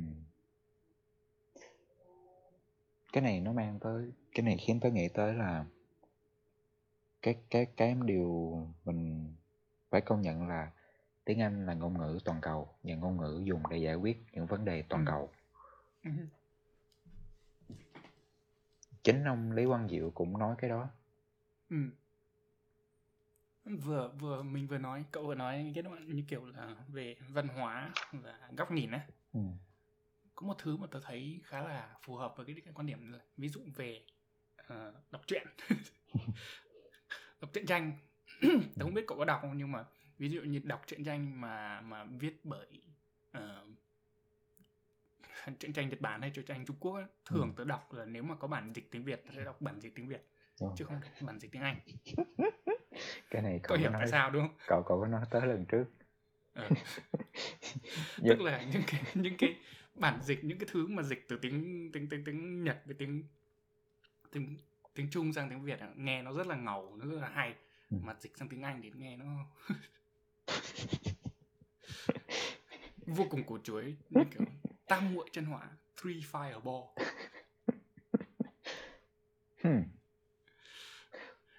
[3.13, 5.65] cái này nó mang tới cái này khiến tớ nghĩ tới là
[7.23, 9.35] cái cái cái điều mình
[9.91, 10.73] phải công nhận là
[11.29, 14.47] tiếng Anh là ngôn ngữ toàn cầu và ngôn ngữ dùng để giải quyết những
[14.47, 15.11] vấn đề toàn Ừ.
[15.11, 15.31] cầu
[19.03, 20.89] chính ông Lý Quang Diệu cũng nói cái đó
[21.71, 21.77] ừ.
[23.65, 27.49] vừa vừa mình vừa nói cậu vừa nói cái đoạn như kiểu là về văn
[27.49, 29.41] hóa và góc nhìn á ừ.
[30.35, 33.13] có một thứ mà tớ thấy khá là phù hợp với cái, cái quan điểm
[33.13, 34.05] là ví dụ về
[34.57, 35.47] ờ, đọc truyện
[37.41, 37.93] đọc truyện tranh
[38.77, 39.85] tớ không biết cậu có đọc không nhưng mà
[40.19, 42.67] ví dụ như đọc truyện tranh mà mà viết bởi
[43.33, 43.65] ờ,
[45.59, 47.55] truyện tranh Nhật Bản hay truyện tranh Trung Quốc ấy, thường Ừ.
[47.57, 49.95] tớ đọc là nếu mà có bản dịch tiếng Việt tớ sẽ đọc bản dịch
[49.95, 50.27] tiếng Việt
[50.61, 51.77] Ồ, chứ không đọc bản dịch tiếng Anh
[53.31, 55.65] cái này cậu hiểu nói tại sao đúng không cậu cậu có nói tới lần
[55.67, 55.85] trước.
[56.55, 56.69] Dạ.
[58.29, 59.57] tức là những cái những cái
[59.95, 63.23] bản dịch những cái thứ mà dịch từ tiếng tiếng tiếng tiếng Nhật với tiếng
[64.33, 64.57] tiếng
[64.95, 67.55] tiếng Trung sang tiếng Việt nghe nó rất là ngầu nó rất là hay
[67.91, 67.97] Ừ.
[68.03, 69.25] mà dịch sang tiếng Anh thì nghe nó
[73.07, 74.43] vô cùng cổ chuối như kiểu
[74.87, 75.71] tam muội chân hỏa
[76.03, 76.87] three fireball.
[79.63, 79.83] Hmm.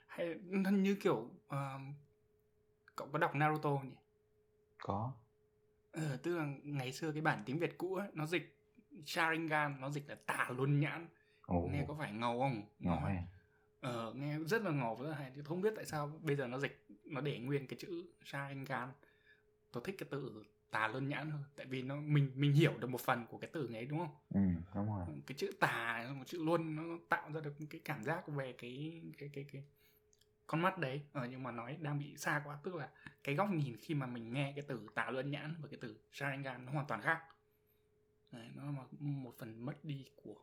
[0.07, 0.35] hay
[0.71, 1.79] như kiểu ờ,
[2.95, 3.95] cậu có đọc Naruto nhỉ?
[4.77, 5.13] Có.
[5.91, 8.55] Ờ, tức là ngày xưa cái bản tiếng Việt cũ ấy, nó dịch
[9.05, 11.07] Sharingan nó dịch là tà luân nhãn.
[11.41, 12.61] Ồ, nghe có phải ngầu không?
[12.79, 13.23] Ngầu ha.
[13.81, 15.31] Ờ, nghe rất là ngầu rất là hay.
[15.45, 18.89] Không biết tại sao bây giờ nó dịch nó để nguyên cái chữ Sharingan.
[19.71, 22.89] Tôi thích cái từ tà luân nhãn hơn tại vì nó mình mình hiểu được
[22.89, 24.15] một phần của cái từ ấy đúng không?
[24.29, 24.39] Ừ,
[24.75, 25.05] đúng rồi.
[25.27, 29.01] Cái chữ tà một chữ luân nó tạo ra được cái cảm giác về cái
[29.17, 29.63] cái cái cái
[30.47, 31.01] con mắt đấy.
[31.13, 32.89] Ờ, nhưng mà nói đang bị xa quá tức là
[33.23, 35.99] cái góc nhìn khi mà mình nghe cái từ tà luân nhãn và cái từ
[36.11, 37.21] Sharingan nó hoàn toàn khác.
[38.31, 40.35] Đấy, nó là một, phần mất đi của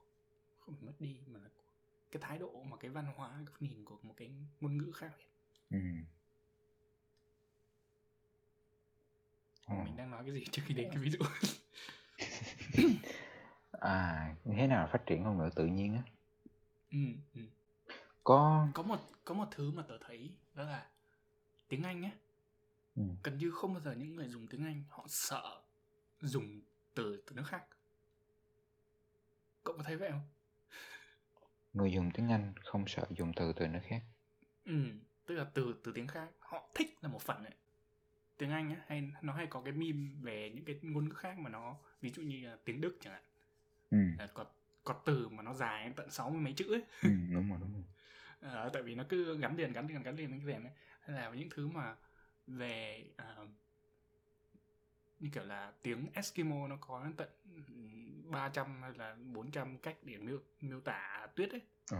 [0.58, 1.62] không phải mất đi mà là của
[2.10, 5.12] cái thái độ mà cái văn hóa góc nhìn của một cái ngôn ngữ khác.
[5.70, 5.78] Biệt ừ.
[9.66, 9.84] Ồ.
[9.84, 11.18] mình đang nói cái gì trước khi đến cái ví dụ?
[13.80, 16.02] À thế nào phát triển ngôn ngữ tự nhiên á?
[16.90, 16.98] Ừ,
[17.34, 17.40] ừ.
[18.24, 20.86] có có một có một thứ mà tớ thấy đó là
[21.68, 22.10] tiếng Anh nhé
[22.96, 23.02] ừ.
[23.22, 25.62] gần như không bao giờ những người dùng tiếng Anh họ sợ
[26.20, 26.60] dùng
[26.94, 27.64] từ từ nước khác.
[29.64, 30.28] Cậu có thấy vậy không?
[31.72, 34.02] Người dùng tiếng Anh không sợ dùng từ từ nước khác.
[34.64, 34.72] Ừ
[35.26, 36.28] tức là từ từ tiếng khác.
[36.38, 37.52] Họ thích là một phần đấy
[38.38, 41.38] tiếng Anh á hay nó hay có cái meme về những cái ngôn ngữ khác
[41.38, 43.22] mà nó ví dụ như là tiếng Đức chẳng hạn.
[43.90, 43.98] Ừ.
[44.18, 44.44] là có
[44.84, 46.82] có từ mà nó dài đến tận sáu mươi mấy chữ ấy.
[47.02, 47.82] Ừ, đúng rồi đúng rồi.
[48.40, 50.72] Ờ, tại vì nó cứ gắn liền gắn liền gắn liền gắn liền ấy.
[51.00, 51.96] Hay là những thứ mà
[52.46, 53.46] về ờ,
[55.20, 57.28] như kiểu là tiếng Eskimo nó có đến tận
[58.30, 61.60] 300 hay là 400 cách để miêu miêu tả tuyết ấy.
[61.92, 61.96] Ồ,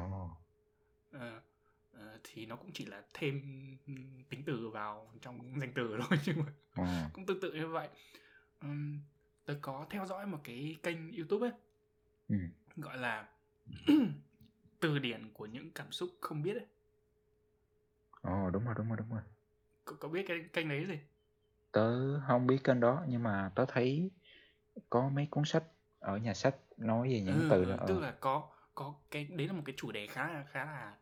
[1.12, 1.40] Ờ,
[1.98, 3.40] ờ, thì nó cũng chỉ là thêm
[4.30, 7.88] tính từ vào trong danh từ thôi nhưng mà ồ, cũng tương tự như vậy.
[8.60, 9.00] Ừm,
[9.44, 11.52] tớ có theo dõi một cái kênh YouTube ấy
[12.28, 12.36] ừ.
[12.76, 13.28] gọi là
[14.80, 16.66] từ điển của những cảm xúc không biết ấy.
[18.22, 19.22] Ồ, đúng rồi đúng rồi đúng rồi.
[19.84, 20.98] Cậu, cậu biết cái kênh đấy gì?
[21.72, 24.10] Tớ không biết kênh đó nhưng mà tớ thấy
[24.90, 25.64] có mấy cuốn sách
[26.00, 28.00] ở nhà sách nói về những ừ, từ ừ, đó tức ờ.
[28.00, 30.96] là có có cái đấy là một cái chủ đề khá là khá là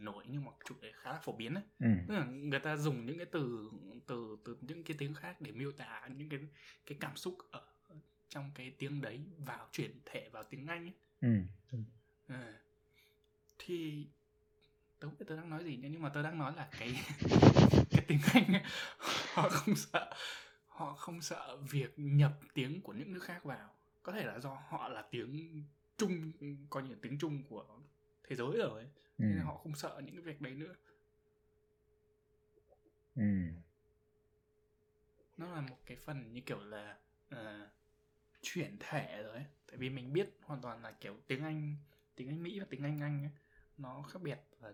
[0.00, 1.86] nổi nhưng mà chủ đề khá là phổ biến ấy ừ.
[2.08, 3.70] tức là người ta dùng những cái từ
[4.06, 6.40] từ từ những cái tiếng khác để miêu tả những cái
[6.86, 7.66] cái cảm xúc ở
[8.28, 10.94] trong cái tiếng đấy vào chuyển thể vào tiếng Anh ấy.
[11.20, 11.28] Ừ.
[11.72, 11.78] Ừ.
[13.58, 14.06] thì
[15.00, 16.92] tớ biết tớ đang nói gì nhá, nhưng mà tớ đang nói là cái
[17.90, 18.62] cái tiếng Anh ấy,
[19.34, 20.12] họ không sợ
[20.66, 23.70] họ không sợ việc nhập tiếng của những nước khác vào
[24.02, 25.62] có thể là do họ là tiếng
[25.96, 26.32] chung
[26.70, 27.66] coi như là tiếng chung của
[28.28, 28.90] thế giới rồi ấy.
[29.18, 29.24] Ừ.
[29.24, 30.74] nên là họ không sợ những cái việc đấy nữa
[33.16, 33.22] Ừ.
[35.36, 36.98] nó là một cái phần như kiểu là
[37.30, 37.68] ờ,
[38.42, 39.44] chuyển thể rồi ấy.
[39.66, 41.76] tại vì mình biết hoàn toàn là kiểu tiếng Anh
[42.16, 43.30] tiếng Anh Mỹ và tiếng Anh Anh ấy,
[43.78, 44.72] nó khác biệt và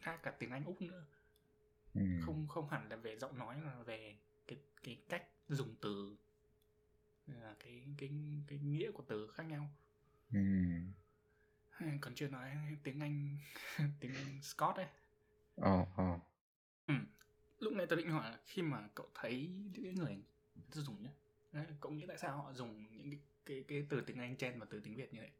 [0.00, 1.04] khác cả tiếng Anh Úc nữa
[1.94, 2.00] ừ.
[2.20, 4.16] không không hẳn là về giọng nói mà về
[4.46, 6.16] cái cái cách dùng từ
[7.26, 8.10] là cái cái
[8.46, 9.70] cái nghĩa của từ khác nhau
[10.32, 10.38] Ừ.
[12.00, 12.50] còn chưa nói
[12.82, 13.36] tiếng Anh
[14.00, 14.86] tiếng Anh Scott ấy
[15.56, 16.18] Ờ, ờ.
[16.86, 16.94] ừ.
[17.58, 20.18] lúc này tôi định hỏi là khi mà cậu thấy những người
[20.72, 21.10] dùng nhé
[21.52, 24.58] Đấy, cậu nghĩ tại sao họ dùng những cái cái, cái từ tiếng Anh chen
[24.58, 25.30] vào từ tiếng Việt như vậy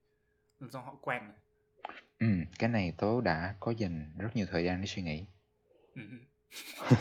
[0.68, 1.36] do họ quen này.
[2.18, 2.26] Ừ,
[2.58, 5.26] cái này tớ đã có dành rất nhiều thời gian để suy nghĩ.
[5.94, 6.02] Ừ.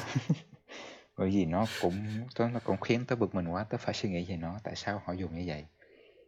[1.18, 4.10] Bởi vì nó cũng tớ nó cũng khiến tớ bực mình quá, tớ phải suy
[4.10, 5.66] nghĩ về nó, tại sao họ dùng như vậy.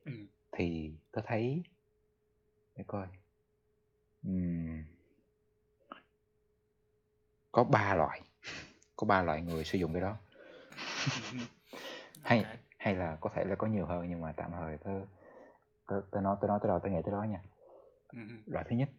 [0.05, 0.11] Ừ.
[0.51, 1.63] Thì tớ thấy
[2.79, 3.07] để coi.
[4.23, 4.83] Ừm.
[7.51, 8.21] Có ba loại.
[8.95, 10.17] Có ba loại người sử dụng cái đó.
[12.21, 12.55] Hay Ok.
[12.77, 14.91] hay là có thể là có nhiều hơn nhưng mà tạm thời tớ
[15.87, 17.41] tớ, tớ nói tớ nói tới đâu tớ nghĩ tới đó nha.
[18.07, 18.19] Ừ.
[18.45, 18.89] Loại thứ nhất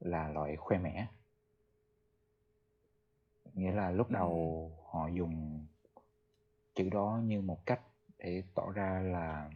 [0.00, 1.06] là loại khoe mẽ.
[3.54, 4.12] Nghĩa là lúc Ừ.
[4.14, 5.66] đầu họ dùng
[6.74, 7.80] chữ đó như một cách
[8.18, 9.50] để tỏ ra là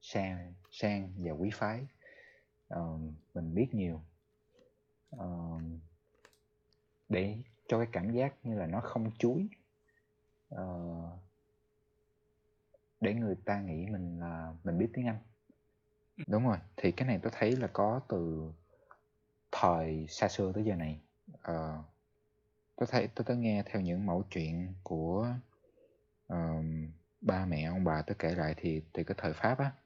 [0.00, 1.86] sang sang và quý phái.
[2.68, 2.98] Ờ,
[3.34, 4.00] mình biết nhiều.
[5.10, 5.26] Ờ,
[7.08, 7.36] để
[7.68, 9.48] cho cái cảm giác như là nó không chuối.
[10.48, 10.64] Ờ,
[13.00, 15.18] để người ta nghĩ mình là mình biết tiếng Anh.
[16.26, 18.52] Đúng rồi, thì cái này tôi thấy là có từ
[19.52, 21.00] thời xa xưa tới giờ này.
[21.42, 21.82] Ờ,
[22.76, 25.28] tôi thấy tôi có nghe theo những mẫu chuyện của
[26.26, 29.83] ờm, ba mẹ ông bà tôi kể lại thì từ cái thời Pháp á Ừ.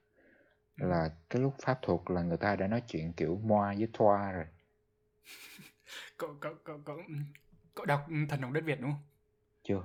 [0.78, 4.32] là cái lúc Pháp thuộc là người ta đã nói chuyện kiểu moi với thoa
[4.32, 4.44] rồi.
[6.18, 7.00] Cậu cậu cậu cậu
[7.74, 9.00] cậu đọc Thần đồng đất Việt đúng không?
[9.62, 9.82] Chưa?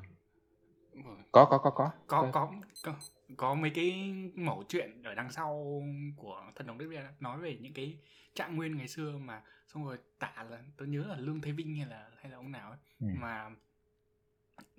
[0.94, 1.02] Ừ.
[1.32, 1.92] Có có có có.
[2.08, 2.52] Có có
[2.84, 2.94] có
[3.38, 5.82] có mấy cái mẩu chuyện ở đằng sau
[6.18, 7.98] của Thần đồng đất Việt nói về những cái
[8.34, 11.76] trạng nguyên ngày xưa mà xong rồi tả là tôi nhớ là Lương Thế Vinh
[11.76, 13.08] hay là hay là ông nào ấy Ừ.
[13.14, 13.50] mà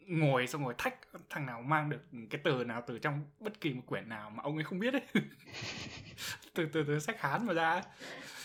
[0.07, 0.94] ngồi xong rồi thách
[1.30, 4.42] thằng nào mang được cái từ nào từ trong bất kỳ một quyển nào mà
[4.42, 5.02] ông ấy không biết ấy
[6.55, 7.82] từ từ từ sách Hán mà ra.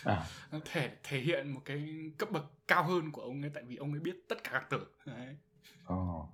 [0.04, 0.26] À,
[0.66, 3.92] thể thể hiện một cái cấp bậc cao hơn của ông ấy tại vì ông
[3.92, 5.38] ấy biết tất cả các từ Đấy.
[5.86, 6.30] ồ.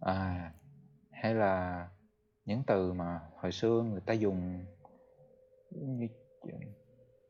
[0.00, 0.52] À,
[1.10, 1.88] hay là
[2.44, 4.64] những từ mà hồi xưa người ta dùng
[5.70, 6.08] như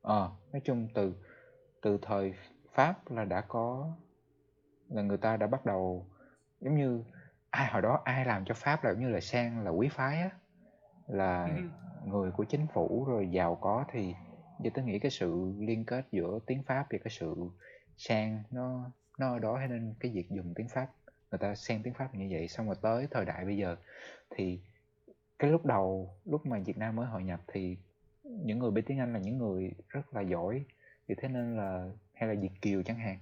[0.03, 1.15] ờ nói chung từ
[1.83, 2.35] từ thời
[2.73, 3.93] Pháp là đã có
[4.89, 6.07] là người ta đã bắt đầu
[6.61, 7.03] giống như
[7.51, 10.21] ai hồi đó ai làm cho Pháp là giống như là sang là quý phái
[10.21, 10.31] á
[11.07, 12.11] là Ừ.
[12.11, 14.15] người của chính phủ rồi giàu có thì
[14.61, 17.35] giờ tôi nghĩ cái sự liên kết giữa tiếng Pháp và cái sự
[17.97, 20.89] sang nó nó ở đó thế nên cái việc dùng tiếng Pháp
[21.31, 23.77] người ta sang tiếng Pháp như vậy xong rồi tới thời đại bây giờ
[24.31, 24.61] thì
[25.39, 27.77] cái lúc đầu lúc mà Việt Nam mới hội nhập thì
[28.25, 30.65] những người biết tiếng Anh là những người rất là giỏi
[31.07, 33.19] vì thế nên là hay là Việt kiều chẳng hạn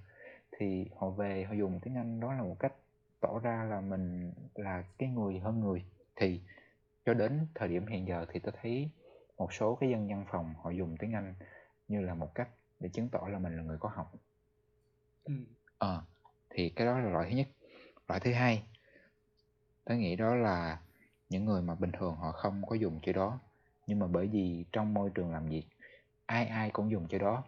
[0.59, 2.73] thì họ về họ dùng tiếng Anh đó là một cách
[3.21, 5.85] tỏ ra là mình là cái người hơn người
[6.17, 6.41] thì
[7.07, 8.91] cho đến thời điểm hiện giờ thì tôi thấy
[9.39, 11.35] một số cái dân văn phòng họ dùng tiếng Anh
[11.89, 12.49] như là một cách
[12.81, 14.13] để chứng tỏ là mình là người có học
[15.25, 15.35] Ừ.
[15.79, 16.03] Ờ,
[16.51, 17.49] thì cái đó là loại thứ nhất.
[18.09, 18.63] Loại thứ hai,
[19.85, 20.81] tôi nghĩ đó là
[21.29, 23.39] những người mà bình thường họ không có dùng chữ đó.
[23.87, 25.65] Nhưng mà bởi vì trong môi trường làm việc,
[26.27, 27.45] ai ai cũng dùng chữ đó.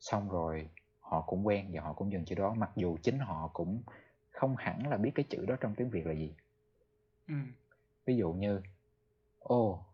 [0.00, 0.68] Xong rồi
[1.04, 3.82] họ cũng quen và họ cũng dùng chữ đó mặc dù chính họ cũng
[4.30, 6.34] không hẳn là biết cái chữ đó trong tiếng Việt là gì.
[7.28, 7.34] Ừ.
[8.06, 8.60] Ví dụ như,
[9.38, 9.84] ồ,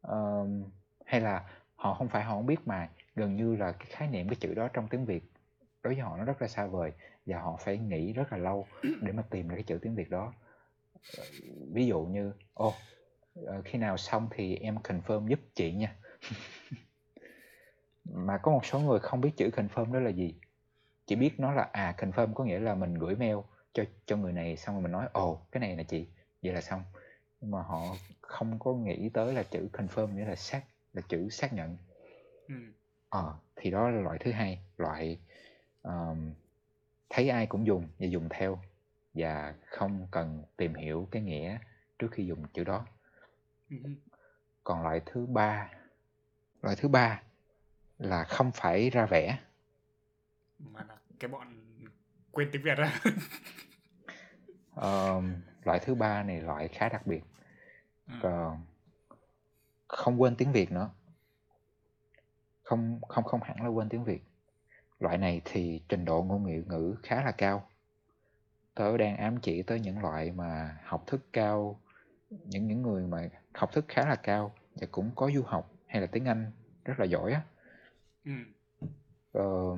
[0.00, 0.64] ờm,
[1.04, 1.44] hay là
[1.76, 4.54] họ không phải họ không biết mà gần như là cái khái niệm cái chữ
[4.54, 5.24] đó trong tiếng Việt
[5.82, 6.92] đối với họ nó rất là xa vời
[7.26, 8.66] và họ phải nghĩ rất là lâu
[9.02, 10.32] để mà tìm ra cái chữ tiếng Việt đó.
[11.18, 11.24] Ờ,
[11.72, 12.74] Ví dụ như, ồ,
[13.46, 15.96] ờ, khi nào xong thì em confirm giúp chị nha.
[18.12, 20.34] Mà có một số người không biết chữ confirm đó là gì.
[21.06, 23.36] Chỉ biết nó là à confirm có nghĩa là mình gửi mail
[23.72, 26.06] cho cho người này xong rồi mình nói ồ cái này là chị
[26.42, 26.82] vậy là xong
[27.40, 31.28] nhưng mà họ không có nghĩ tới là chữ confirm nghĩa là xác là chữ
[31.30, 31.76] xác nhận
[32.48, 32.54] Ừ.
[33.08, 35.18] ờ thì đó là loại thứ hai loại
[35.82, 36.32] um,
[37.10, 38.58] thấy ai cũng dùng và dùng theo
[39.14, 41.58] và không cần tìm hiểu cái nghĩa
[41.98, 42.86] trước khi dùng chữ đó
[43.70, 43.76] Ừ.
[44.64, 45.70] còn loại thứ ba
[46.62, 47.22] loại thứ ba
[47.98, 49.38] là không phải ra vẻ.
[50.58, 51.46] Mà là cái bọn
[52.30, 53.00] quên tiếng Việt á.
[54.74, 55.34] Ờm,
[55.64, 57.22] loại thứ ba này loại khá đặc biệt.
[58.06, 58.14] Ừ.
[58.22, 58.64] còn
[59.88, 60.90] không quên tiếng Việt nữa.
[62.62, 64.22] Không không không hẳn là quên tiếng Việt.
[65.00, 67.68] Loại này thì trình độ ngôn ngữ ngữ khá là cao.
[68.74, 71.80] Tớ đang ám chỉ tới những loại mà học thức cao
[72.30, 76.00] những những người mà học thức khá là cao và cũng có du học hay
[76.00, 76.52] là tiếng Anh
[76.84, 77.42] rất là giỏi á
[78.28, 78.32] ừ.
[79.32, 79.76] ờ,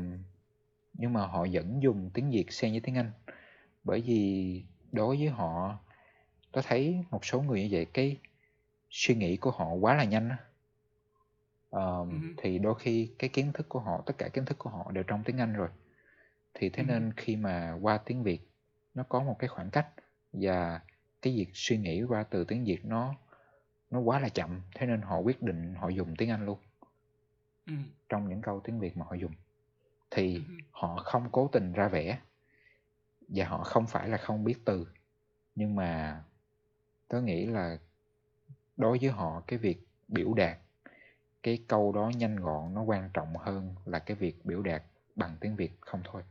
[0.95, 3.13] nhưng mà họ vẫn dùng tiếng Việt xen với tiếng Anh
[3.85, 5.79] bởi vì đối với họ
[6.53, 8.17] tôi thấy một số người như vậy cái
[8.91, 10.31] suy nghĩ của họ quá là nhanh
[11.71, 12.17] Ờ, Ừ.
[12.37, 15.05] thì đôi khi cái kiến thức của họ tất cả kiến thức của họ đều
[15.05, 15.69] trong tiếng Anh rồi
[16.55, 16.87] thì thế Ừ.
[16.87, 18.41] nên khi mà qua tiếng Việt
[18.95, 19.89] nó có một cái khoảng cách
[20.33, 20.81] và
[21.23, 23.15] cái việc suy nghĩ qua từ tiếng Việt nó
[23.91, 26.59] nó quá là chậm thế nên họ quyết định họ dùng tiếng Anh luôn
[27.67, 27.73] Ừ.
[28.09, 29.33] trong những câu tiếng Việt mà họ dùng
[30.11, 30.55] thì Ừ.
[30.71, 32.19] họ không cố tình ra vẻ
[33.29, 34.87] và họ không phải là không biết từ
[35.55, 36.23] nhưng mà
[37.09, 37.79] tớ nghĩ là
[38.77, 40.59] đối với họ cái việc biểu đạt
[41.43, 44.83] cái câu đó nhanh gọn nó quan trọng hơn là cái việc biểu đạt
[45.17, 46.23] bằng tiếng Việt không thôi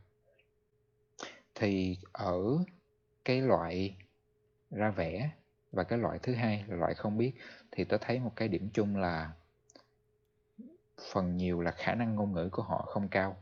[1.54, 2.40] thì ở
[3.24, 3.96] cái loại
[4.70, 5.30] ra vẻ
[5.72, 7.32] và cái loại thứ hai là loại không biết
[7.70, 9.32] thì tớ thấy một cái điểm chung là
[11.12, 13.36] phần nhiều là khả năng ngôn ngữ của họ không cao.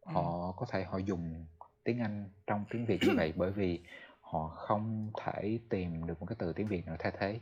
[0.00, 0.12] Ừ.
[0.12, 1.46] họ có thể họ dùng
[1.84, 3.80] tiếng Anh trong tiếng Việt như vậy bởi vì
[4.20, 7.40] họ không thể tìm được một cái từ tiếng Việt nào thay thế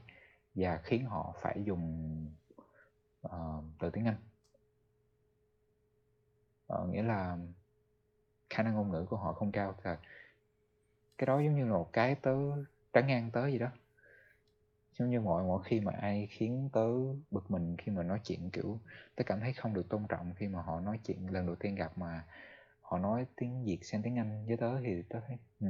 [0.55, 2.27] và khiến họ phải dùng
[3.23, 4.17] ờ, từ tiếng Anh.
[6.67, 7.39] Ờ, nghĩa là
[8.51, 9.91] khả năng ngôn ngữ của họ không cao thì
[11.19, 12.37] cái đó giống như là một cái tớ
[12.93, 13.69] trắng ngang tớ gì đó
[14.99, 16.87] giống như mọi mỗi khi mà ai khiến tớ
[17.31, 18.81] bực mình khi mà nói chuyện kiểu
[19.17, 21.33] tớ cảm thấy không được tôn trọng khi mà họ nói chuyện.
[21.33, 22.25] Lần đầu tiên gặp mà
[22.81, 25.67] họ nói tiếng Việt xen tiếng Anh với tớ thì tớ thấy ừ,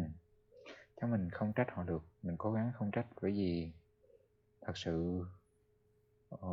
[1.00, 3.72] chắc mình không trách họ được mình cố gắng không trách bởi vì
[4.60, 5.24] thật sự
[6.30, 6.48] ờ,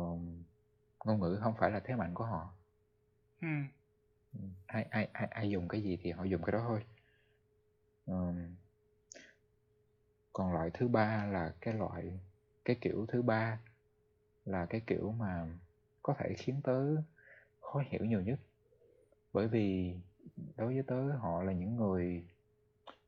[1.04, 2.54] ngôn ngữ không phải là thế mạnh của họ.
[3.40, 3.48] Ừ.
[4.66, 6.84] Ai ai ai ai dùng cái gì thì họ dùng cái đó thôi.
[8.06, 8.54] Ờm,
[10.32, 12.20] còn loại thứ ba là cái loại
[12.70, 13.58] cái kiểu thứ ba
[14.44, 15.46] là cái kiểu mà
[16.02, 16.96] có thể khiến tớ
[17.60, 18.38] khó hiểu nhiều nhất.
[19.32, 19.94] Bởi vì
[20.56, 22.24] đối với tớ họ là những người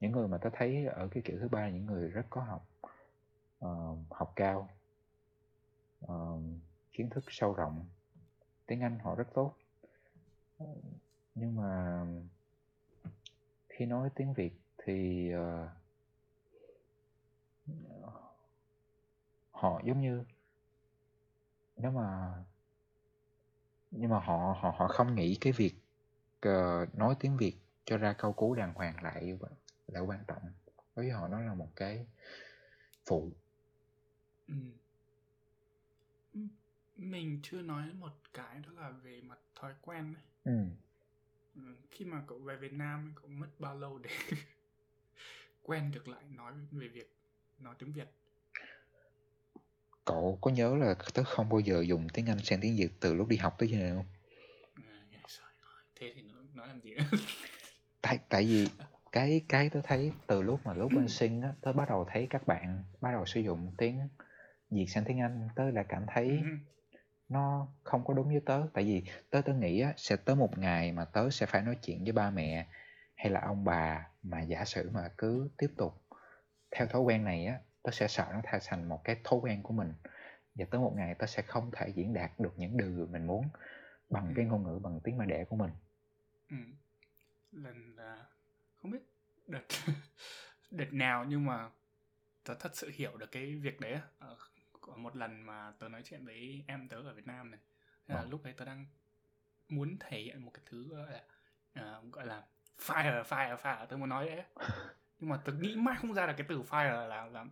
[0.01, 2.41] những người mà tớ thấy ở cái kiểu thứ ba là những người rất có
[2.41, 2.67] học
[3.65, 4.69] uh, học cao
[6.05, 6.41] uh,
[6.93, 7.85] kiến thức sâu rộng
[8.67, 9.55] tiếng Anh họ rất tốt.
[11.35, 12.05] Nhưng mà
[13.69, 15.69] khi nói tiếng Việt thì uh,
[19.63, 20.25] họ giống như
[21.77, 22.35] nếu mà
[23.91, 25.75] nhưng mà họ họ họ không nghĩ cái việc
[26.41, 29.39] ờ, nói tiếng Việt cho ra câu cú đàng hoàng lại
[29.87, 30.43] lại quan trọng
[30.97, 32.07] đối với họ nó là một cái
[33.07, 33.33] phụ
[34.49, 34.55] Ừ.
[36.35, 36.41] Ừ.
[36.97, 40.23] Mình chưa nói một cái đó là về mặt thói quen đấy.
[40.45, 40.53] ừ.
[41.55, 44.11] Ừ, Khi mà cậu về Việt Nam cậu mất bao lâu để
[45.63, 47.17] quen được lại nói về việc
[47.59, 48.09] nói tiếng Việt?
[50.05, 53.15] Cậu có nhớ là tớ không bao giờ dùng tiếng Anh sang tiếng Việt từ
[53.15, 54.07] lúc đi học tới giờ không
[55.27, 57.05] trời ơi, Thế thì nó nói làm gì nữa?
[58.03, 58.69] tại tại vì
[59.13, 62.27] cái cái tớ thấy từ lúc mà lúc bên sinh á tớ bắt đầu thấy
[62.31, 64.09] các bạn bắt đầu sử dụng tiếng
[64.71, 66.57] Việt sang tiếng Anh tớ đã cảm thấy Ừ.
[67.29, 70.59] nó không có đúng với tớ tại vì tớ tớ nghĩ á, sẽ tới một
[70.59, 72.67] ngày mà tớ sẽ phải nói chuyện với ba mẹ
[73.15, 76.03] hay là ông bà mà giả sử mà cứ tiếp tục
[76.71, 79.63] theo thói quen này á tớ sẽ sợ nó thay thành một cái thói quen
[79.63, 79.93] của mình
[80.55, 83.49] và tới một ngày tớ sẽ không thể diễn đạt được những điều mình muốn
[84.11, 84.33] bằng Ừ.
[84.37, 85.71] cái ngôn ngữ bằng tiếng mẹ đẻ của mình
[86.51, 86.57] Ừ.
[87.53, 88.27] Lần là
[88.83, 89.03] không biết
[89.47, 89.63] đợt
[90.71, 91.71] đợt nào nhưng mà
[92.45, 94.01] tớ thật sự hiểu được cái việc đấy á.
[94.19, 94.37] Ờ,
[94.81, 97.61] có một lần mà tớ nói chuyện với em tớ ở Việt Nam này
[98.09, 98.27] Thế là Ờ.
[98.31, 98.87] lúc đấy tớ đang
[99.69, 101.23] muốn thể hiện một cái thứ gọi là
[101.75, 102.43] ờ, gọi là
[102.79, 104.45] fire fire fire tớ muốn nói đấy
[105.23, 107.45] nhưng mà tớ nghĩ mãi không ra là cái từ fire là là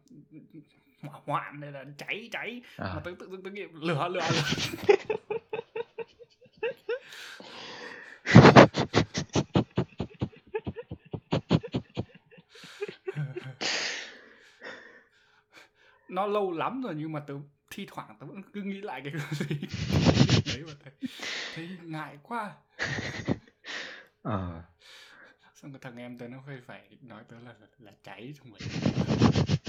[1.03, 2.62] hỏa hoạn hay là cháy cháy.
[2.77, 4.43] À, mà tớ tự dưng tớ nghĩ lửa lửa lửa.
[16.09, 17.35] Nó lâu lắm rồi nhưng mà tớ
[17.71, 19.57] thi thoảng tớ vẫn cứ nghĩ lại cái gì.
[20.47, 20.93] Đấy mà thấy,
[21.55, 22.53] thấy ngại quá.
[24.23, 24.62] Ờ,
[25.62, 28.50] xong cái thằng em tớ nó phải phải nói tớ là là, là cháy xong
[28.50, 28.58] rồi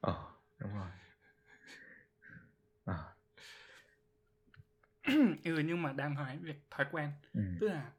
[0.00, 0.88] ờ, đúng rồi.
[2.84, 3.14] Ờ,
[5.44, 7.10] ừ nhưng mà đang nói việc thói quen.
[7.34, 7.92] Ừ, tức là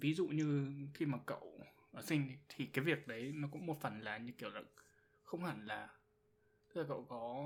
[0.00, 1.60] ví dụ như khi mà cậu
[1.92, 4.60] ở sinh thì- cái việc đấy nó cũng một phần là như kiểu là
[5.24, 5.88] không hẳn là
[6.74, 7.44] tức là cậu có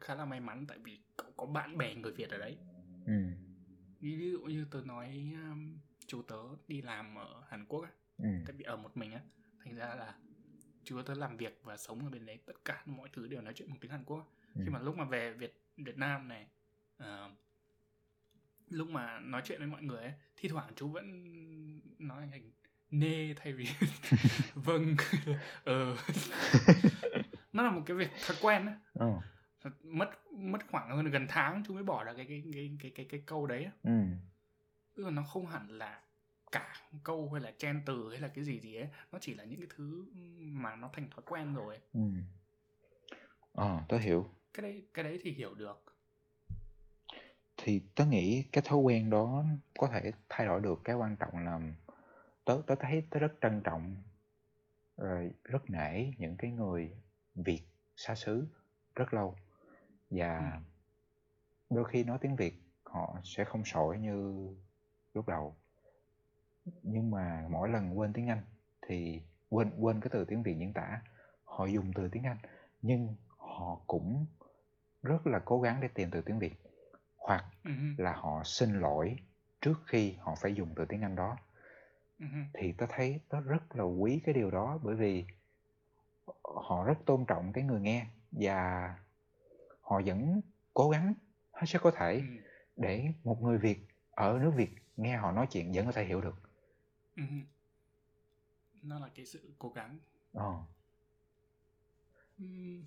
[0.00, 2.56] khá là may mắn tại vì cậu có bạn bè người Việt ở đấy.
[3.06, 3.12] Ừ,
[4.00, 5.78] ví ví dụ như tớ nói um,
[6.12, 6.36] chú tớ
[6.68, 9.20] đi làm ở Hàn Quốc á ừ, tại vì ở một mình á.
[9.64, 10.14] Thành ra là
[10.84, 13.52] chú tớ làm việc và sống ở bên đấy tất cả mọi thứ đều nói
[13.56, 14.32] chuyện bằng tiếng Hàn Quốc.
[14.54, 16.46] Ừ, khi mà lúc mà về Việt Việt Nam này
[16.96, 17.30] ờ,
[18.68, 21.06] lúc mà nói chuyện với mọi người ấy, thi thoảng chú vẫn
[21.98, 22.50] nói thành
[22.90, 23.68] nê thay vì
[24.54, 24.96] vâng.
[25.64, 25.96] Ờ.
[27.52, 28.76] Nó là một cái việc thói quen á.
[28.94, 29.20] Ờ.
[29.82, 33.06] mất mất khoảng hơn gần tháng chú mới bỏ được cái cái cái cái cái,
[33.10, 33.70] cái câu đấy á.
[33.82, 33.92] Ừ.
[34.96, 36.00] tức là nó không hẳn là
[36.52, 36.74] cả
[37.04, 39.60] câu hay là chen từ hay là cái gì gì ấy nó chỉ là những
[39.60, 40.06] cái thứ
[40.38, 42.00] mà nó thành thói quen rồi Ừ.
[43.52, 44.26] Ờ, tớ hiểu.
[44.54, 45.84] cái đấy cái đấy thì hiểu được
[47.56, 49.44] Thì tớ nghĩ cái thói quen đó
[49.78, 50.80] có thể thay đổi được.
[50.84, 51.60] Cái quan trọng là
[52.44, 53.96] tớ tớ thấy tớ rất trân trọng
[54.96, 56.92] rồi rất nể những cái người
[57.34, 57.62] Việt
[57.96, 58.46] xa xứ
[58.94, 59.36] rất lâu
[60.10, 61.74] và Ừ.
[61.74, 64.48] đôi khi nói tiếng Việt họ sẽ không sổi như
[65.14, 65.56] lúc đầu.
[66.82, 68.42] Nhưng mà mỗi lần quên tiếng Anh
[68.86, 71.02] thì quên quên cái từ tiếng Việt diễn tả
[71.44, 72.36] họ dùng từ tiếng Anh
[72.82, 74.26] nhưng họ cũng
[75.02, 76.54] rất là cố gắng để tìm từ tiếng Việt
[77.16, 79.16] hoặc hư, là họ xin lỗi
[79.60, 81.36] trước khi họ phải dùng từ tiếng Anh đó.
[82.18, 85.24] Hư, thì tớ thấy tớ rất là quý cái điều đó bởi vì
[86.42, 88.94] họ rất tôn trọng cái người nghe và
[89.80, 90.40] họ vẫn
[90.74, 91.14] cố gắng
[91.52, 92.22] hết sức có thể ừ,
[92.76, 96.20] để một người Việt ở nước Việt nghe họ nói chuyện vẫn có thể hiểu
[96.20, 96.34] được.
[97.16, 97.22] ừ
[98.82, 99.98] nó là cái sự cố gắng
[100.32, 100.54] Ờ.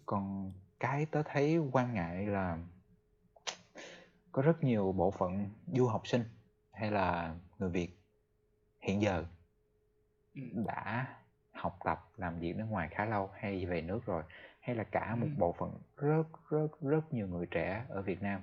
[0.05, 2.57] Còn cái tớ thấy quan ngại là
[4.31, 6.23] có rất nhiều bộ phận du học sinh
[6.71, 7.89] hay là người Việt
[8.79, 9.25] hiện giờ
[10.35, 11.15] ừ, đã
[11.51, 14.23] học tập làm việc nước ngoài khá lâu hay về nước rồi
[14.59, 15.39] hay là cả một Ừ.
[15.39, 18.41] bộ phận rất rất rất nhiều người trẻ ở Việt Nam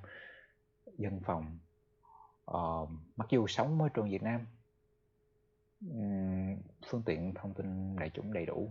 [0.99, 1.59] dân phòng
[2.53, 2.87] ờ,
[3.17, 4.47] mặc dù sống môi trường Việt Nam
[5.81, 8.71] ừm, phương tiện thông tin đại chúng đầy đủ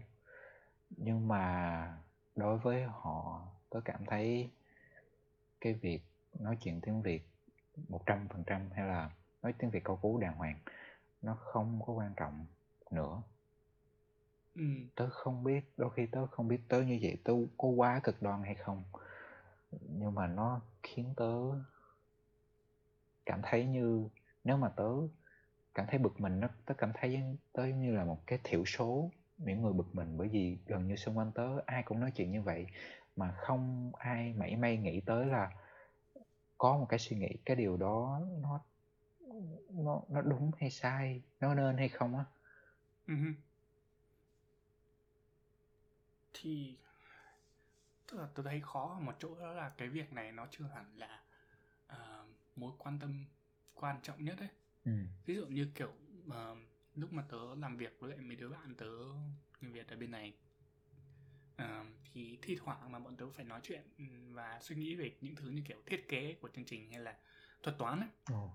[0.89, 1.97] nhưng mà
[2.35, 4.49] đối với họ tớ cảm thấy
[5.61, 6.01] cái việc
[6.39, 7.23] nói chuyện tiếng Việt
[7.89, 9.11] 100% hay là
[9.43, 10.59] nói tiếng Việt câu cú đàng hoàng
[11.21, 12.45] nó không có quan trọng
[12.91, 13.21] nữa.
[14.55, 14.63] Ừ,
[14.95, 18.21] tớ không biết đôi khi tớ không biết tớ như vậy tớ có quá cực
[18.21, 18.83] đoan hay không
[19.71, 21.33] nhưng mà nó khiến tớ
[23.31, 24.09] cảm thấy như,
[24.43, 24.89] nếu mà tớ
[25.73, 27.21] cảm thấy bực mình nó tớ cảm thấy
[27.53, 30.95] tớ như là một cái thiểu số những người bực mình, bởi vì gần như
[30.95, 32.67] xung quanh tớ ai cũng nói chuyện như vậy,
[33.15, 35.51] mà không ai mảy may nghĩ tới là
[36.57, 38.61] có một cái suy nghĩ, cái điều đó nó
[39.69, 42.25] nó nó đúng hay sai, nó nên hay không á.
[43.07, 43.13] Ừ
[46.33, 46.77] thì,
[48.07, 50.65] tức là tôi thấy khó ở một chỗ đó là cái việc này nó chưa
[50.75, 51.21] hẳn là
[52.55, 53.25] mối quan tâm
[53.73, 54.49] quan trọng nhất ấy
[54.85, 54.91] ừ.
[55.25, 55.91] ví dụ như kiểu
[56.29, 56.55] ờ,
[56.95, 58.89] lúc mà tớ làm việc với lại mấy đứa bạn tớ
[59.61, 60.33] người Việt ở bên này
[61.57, 65.11] ờ, thì thi thoảng mà bọn tớ phải nói chuyện ừ, và suy nghĩ về
[65.21, 67.17] những thứ như kiểu thiết kế của chương trình hay là
[67.63, 68.49] thuật toán ấy Ồ.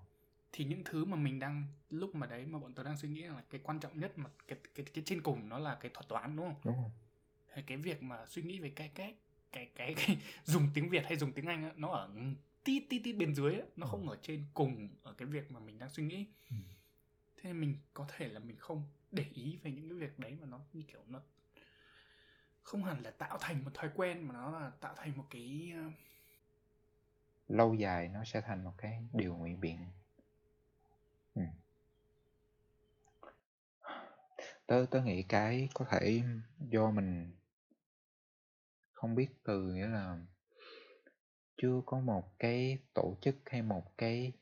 [0.51, 3.21] thì những thứ mà mình đang lúc mà đấy mà bọn tớ đang suy nghĩ
[3.21, 6.07] là cái quan trọng nhất mà cái cái cái trên cùng nó là cái thuật
[6.09, 6.55] toán đúng không?
[6.65, 6.91] đúng rồi
[7.53, 9.15] Thế cái việc mà suy nghĩ về cái cái
[9.51, 12.09] cái cái, cái dùng tiếng Việt hay dùng tiếng Anh á, nó ở
[12.67, 15.59] tít tít tít bên dưới á, nó không ở trên cùng ở cái việc mà
[15.59, 16.25] mình đang suy nghĩ.
[16.49, 16.55] Ừ.
[17.37, 20.37] Thế nên mình có thể là mình không để ý về những cái việc đấy
[20.41, 21.21] mà nó như kiểu nó
[22.63, 25.73] không hẳn là tạo thành một thói quen mà nó là tạo thành một cái
[25.75, 25.91] ờ,
[27.47, 29.85] lâu dài nó sẽ thành một cái điều ngụy biện
[31.35, 31.41] ừ.
[34.65, 36.21] tớ tớ nghĩ cái có thể
[36.59, 37.35] do mình
[38.93, 40.17] không biết từ nghĩa là
[41.57, 44.33] chưa có một cái tổ chức hay một cái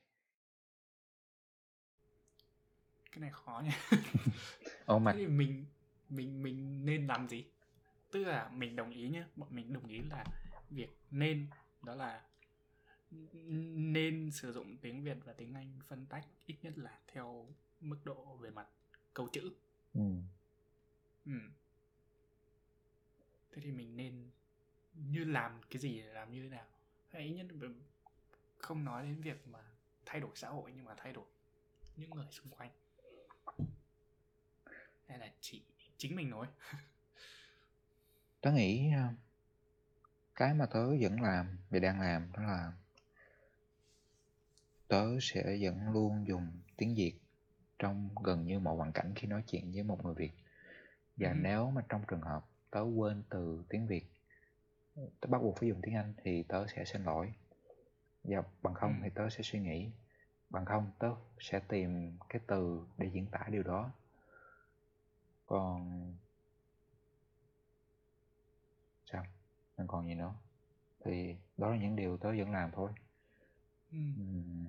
[3.11, 3.71] cái này khó nhỉ.
[4.85, 5.65] ồ mà thì mình
[6.09, 7.45] mình mình nên làm gì?
[8.11, 10.25] Tức là mình đồng ý nhé, bọn mình đồng ý là
[10.69, 11.47] việc nên
[11.83, 12.23] đó là
[13.33, 17.47] nên sử dụng tiếng Việt và tiếng Anh phân tách ít nhất là theo
[17.79, 18.67] mức độ về mặt
[19.13, 19.53] câu chữ.
[19.93, 20.01] ừ.
[21.25, 21.39] Ừ.
[23.51, 24.29] Thế thì mình nên
[24.93, 26.65] như làm cái gì để làm như thế nào?
[27.15, 27.47] Hay ít nhất
[28.57, 29.59] không nói đến việc mà
[30.05, 31.25] thay đổi xã hội nhưng mà thay đổi
[31.95, 32.71] những người xung quanh.
[35.07, 35.63] Hay là chỉ
[35.97, 36.47] chính mình nói.
[38.41, 39.07] tớ nghĩ ờ,
[40.35, 42.71] cái mà tớ vẫn làm và đang làm đó là
[44.87, 47.13] tớ sẽ vẫn luôn dùng tiếng Việt
[47.79, 50.31] trong gần như mọi hoàn cảnh khi nói chuyện với một người Việt
[51.17, 51.35] và Ừ.
[51.41, 54.14] nếu mà trong trường hợp tớ quên từ tiếng Việt
[54.95, 57.33] tớ bắt buộc phải dùng tiếng Anh thì tớ sẽ xin lỗi.
[58.23, 58.99] Và bằng không Ừ.
[59.03, 59.91] thì tớ sẽ suy nghĩ.
[60.49, 63.91] Bằng không tớ sẽ tìm cái từ để diễn tả điều đó.
[65.45, 66.13] Còn
[69.05, 69.25] sao?
[69.77, 70.33] Mình còn gì nữa?
[71.05, 72.91] Thì đó là những điều tớ vẫn làm thôi.
[73.91, 73.97] Ừ.
[74.17, 74.65] Ừm,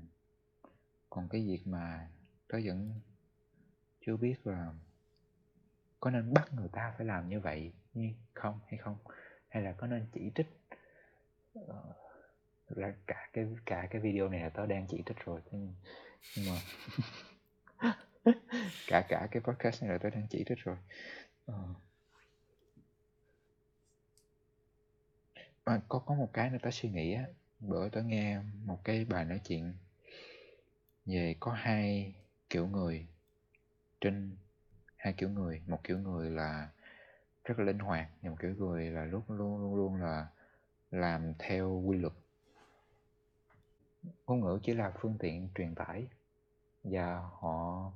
[1.11, 2.09] còn cái việc mà
[2.49, 3.01] tớ vẫn
[4.01, 4.73] chưa biết là
[6.01, 8.97] có nên bắt người ta phải làm như vậy như không hay không
[9.57, 10.47] hay là có nên chỉ trích?
[11.55, 11.83] Ờ,
[12.69, 15.75] thực ra cả cái cả cái video này là tớ đang chỉ trích rồi nhưng,
[16.37, 16.61] nhưng mà
[18.87, 20.77] cả cả cái podcast này là tớ đang chỉ trích rồi.
[21.47, 21.75] Ờ.
[25.65, 27.25] À, có có một cái nữa tớ suy nghĩ á
[27.61, 29.75] bữa tớ nghe một cái bài nói chuyện
[31.07, 32.15] về có hai
[32.51, 33.07] kiểu người
[34.01, 34.37] trên
[34.97, 35.63] hai kiểu người.
[35.67, 36.69] Một kiểu người là
[37.47, 40.27] rất là linh hoạt và một kiểu người là lúc luôn luôn luôn là
[40.91, 42.13] làm theo quy luật
[44.27, 46.07] ngôn ngữ chỉ là phương tiện truyền tải
[46.85, 47.93] và họ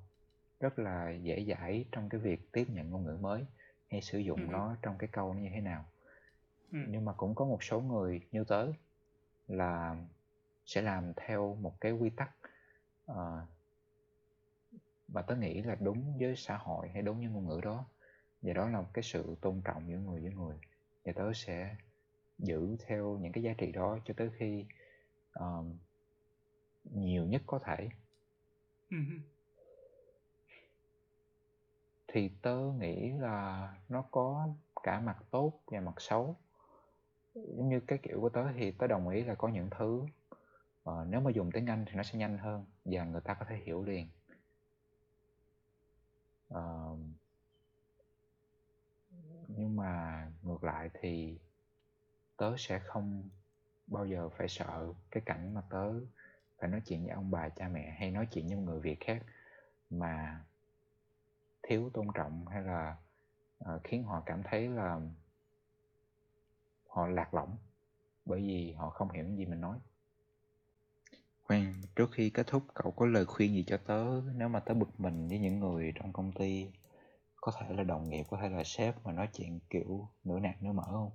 [0.61, 3.47] rất là dễ dãi trong cái việc tiếp nhận ngôn ngữ mới
[3.91, 4.53] hay sử dụng Ừ.
[4.53, 5.85] nó trong cái câu nó như thế nào
[6.73, 6.79] Ừ.
[6.89, 8.73] nhưng mà cũng có một số người như tớ
[9.49, 9.97] là
[10.67, 12.31] sẽ làm theo một cái quy tắc
[13.07, 13.47] ờ,
[15.09, 17.85] mà tớ nghĩ là đúng với xã hội hay đúng với ngôn ngữ đó
[18.43, 20.57] và đó là một cái sự tôn trọng giữa người với người.
[21.05, 21.77] Và tớ sẽ
[22.39, 24.65] giữ theo những cái giá trị đó cho tới khi
[25.33, 25.79] ờm,
[26.85, 27.89] nhiều nhất có thể.
[28.91, 28.97] Ừ.
[32.13, 34.49] thì tớ nghĩ là nó có
[34.83, 36.37] cả mặt tốt và mặt xấu.
[37.35, 40.07] Giống như cái kiểu của tớ thì tớ đồng ý là có những thứ
[40.85, 43.47] ờ, nếu mà dùng tiếng Anh thì nó sẽ nhanh hơn và người ta có
[43.49, 44.09] thể hiểu liền.
[46.51, 47.10] Nhưng
[49.81, 51.39] mà ngược lại thì
[52.37, 53.29] tớ sẽ không
[53.87, 55.93] bao giờ phải sợ cái cảnh mà tớ
[56.59, 59.23] phải nói chuyện với ông bà cha mẹ hay nói chuyện với người Việt khác
[59.91, 60.45] mà
[61.63, 62.97] thiếu tôn trọng hay là
[63.65, 65.01] uh, khiến họ cảm thấy là
[66.89, 67.57] họ lạc lõng
[68.25, 69.79] bởi vì họ không hiểu những gì mình nói.
[71.43, 74.05] Khoan trước khi kết thúc cậu có lời khuyên gì cho tớ
[74.35, 76.71] nếu mà tớ bực mình với những người trong công ty?
[77.41, 80.63] Có thể là đồng nghiệp có thể là sếp mà nói chuyện kiểu nửa nạt
[80.63, 81.11] nửa mở không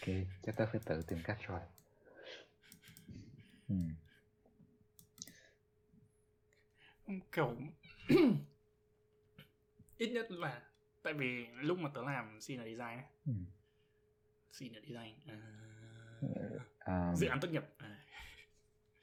[0.00, 1.60] ok chắc tớ phải tự tìm cách rồi
[3.68, 3.74] ừ.
[7.32, 7.56] kiểu
[9.98, 10.62] ít nhất là
[11.02, 13.32] tại vì lúc mà tớ làm senior design ấy, Ừ.
[14.58, 15.14] senior design.
[16.20, 17.62] Ờ, À, dự án tốt nghiệp.
[17.78, 17.96] À,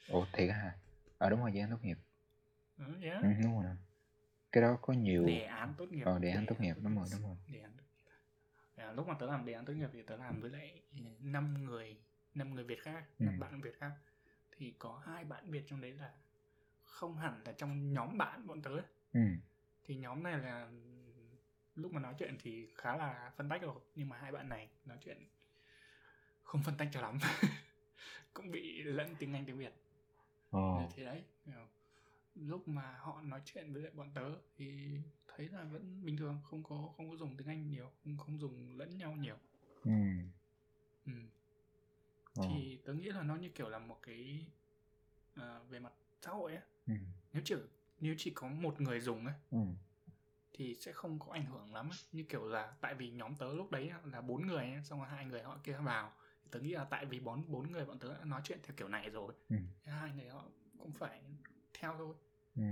[0.08, 0.76] ủa thiệt hả?
[1.18, 1.98] Ờ đúng rồi dự án tốt nghiệp.
[2.78, 3.22] Ừ, yeah.
[3.24, 3.66] ừ, đúng rồi.
[4.52, 6.04] Cái đó có nhiều đề án tốt nghiệp.
[6.06, 7.38] Ờ đề án tốt nghiệp đúng rồi đúng rồi.
[7.48, 7.72] Đề án
[8.76, 10.82] à, lúc mà tớ làm đề án tốt nghiệp thì tớ làm với lại
[11.20, 11.98] năm người
[12.34, 13.26] năm người Việt khác Ừ.
[13.26, 13.92] năm bạn Việt khác.
[14.58, 16.14] Thì có hai bạn Việt trong đấy là
[16.84, 18.72] không hẳn là trong nhóm bạn bọn tớ.
[19.14, 19.22] Ừ.
[19.84, 20.70] thì nhóm này là
[21.76, 24.70] lúc mà nói chuyện thì khá là phân tách rồi nhưng mà hai bạn này
[24.86, 25.28] nói chuyện
[26.46, 27.20] không phân tách cho lắm
[28.34, 29.74] cũng bị lẫn tiếng Anh tiếng Việt
[30.52, 31.24] ờ thế đấy
[32.36, 36.40] lúc mà họ nói chuyện với lại bọn tớ thì thấy là vẫn bình thường
[36.44, 39.36] không có không có dùng tiếng Anh nhiều không không dùng lẫn nhau nhiều
[39.84, 39.92] ừ.
[41.06, 41.12] ừ.
[42.36, 42.44] ờ.
[42.48, 44.46] thì tớ nghĩ là nó như kiểu là một cái
[45.36, 46.94] à, về mặt xã hội ấy ừ.
[47.34, 47.56] nếu chỉ
[48.00, 49.58] nếu chỉ có một người dùng ấy ừ.
[50.54, 52.00] thì sẽ không có ảnh hưởng lắm ấy.
[52.12, 55.08] như kiểu là tại vì nhóm tớ lúc đấy là bốn người ấy, xong rồi
[55.10, 56.14] hai người họ kia vào
[56.52, 58.88] tớ nghĩ là tại vì bốn bốn người bọn tớ đã nói chuyện theo kiểu
[58.88, 59.56] này rồi Ừ.
[59.84, 60.46] hai người họ
[60.80, 61.22] cũng phải
[61.80, 62.16] theo thôi
[62.56, 62.64] Ừ.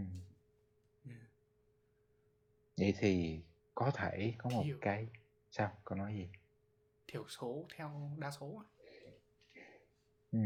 [1.05, 1.11] Ừ.
[2.77, 3.41] vậy thì
[3.75, 4.77] có thể có một Thiểu.
[4.81, 5.07] cái
[5.51, 6.29] sao có nói gì
[7.07, 8.63] thiểu số theo đa số
[10.31, 10.39] ừ.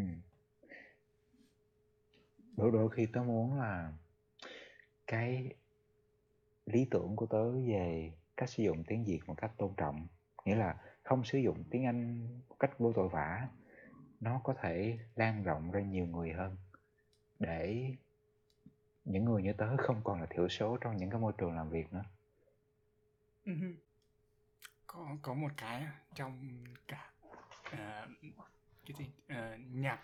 [2.57, 3.93] đôi đôi khi tớ muốn là
[5.07, 5.55] cái
[6.65, 10.07] lý tưởng của tớ về cách sử dụng tiếng Việt một cách tôn trọng
[10.45, 10.77] nghĩa là
[11.07, 13.47] không sử dụng tiếng Anh một cách vô tội vạ
[14.19, 16.57] nó có thể lan rộng ra nhiều người hơn
[17.39, 17.91] để
[19.05, 21.69] những người như tớ không còn là thiểu số trong những cái môi trường làm
[21.69, 22.03] việc nữa.
[23.45, 23.51] Ừ.
[24.87, 27.11] có có một cái trong cả
[27.63, 28.07] à,
[28.85, 29.99] cái gì à, nhạc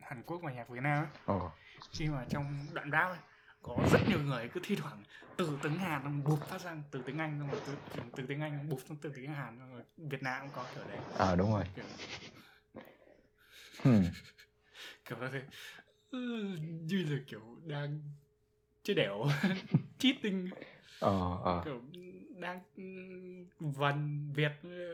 [0.00, 1.50] Hàn Quốc và nhạc Việt Nam ấy, ồ.
[1.92, 3.18] Khi mà trong đoạn rap ấy,
[3.62, 5.02] có rất nhiều người cứ thi thoảng
[5.36, 8.40] từ tiếng Hàn nó bụp phát sang từ tiếng Anh xong rồi từ, từ tiếng
[8.40, 10.98] Anh bụp sang từ tiếng Hàn xong rồi Việt Nam cũng có kiểu đấy.
[11.14, 11.64] Ờ đúng rồi.
[11.76, 11.84] Kiểu,
[13.82, 14.04] hmm.
[15.04, 15.42] kiểu nó thế.
[16.10, 16.18] Ừ,
[16.60, 18.00] như là kiểu đang
[18.82, 19.26] chơi đẻo
[19.98, 20.50] cheating.
[21.00, 21.62] Ờ ờ.
[21.64, 21.80] Kiểu
[22.40, 22.60] đang
[23.60, 24.52] vần Việt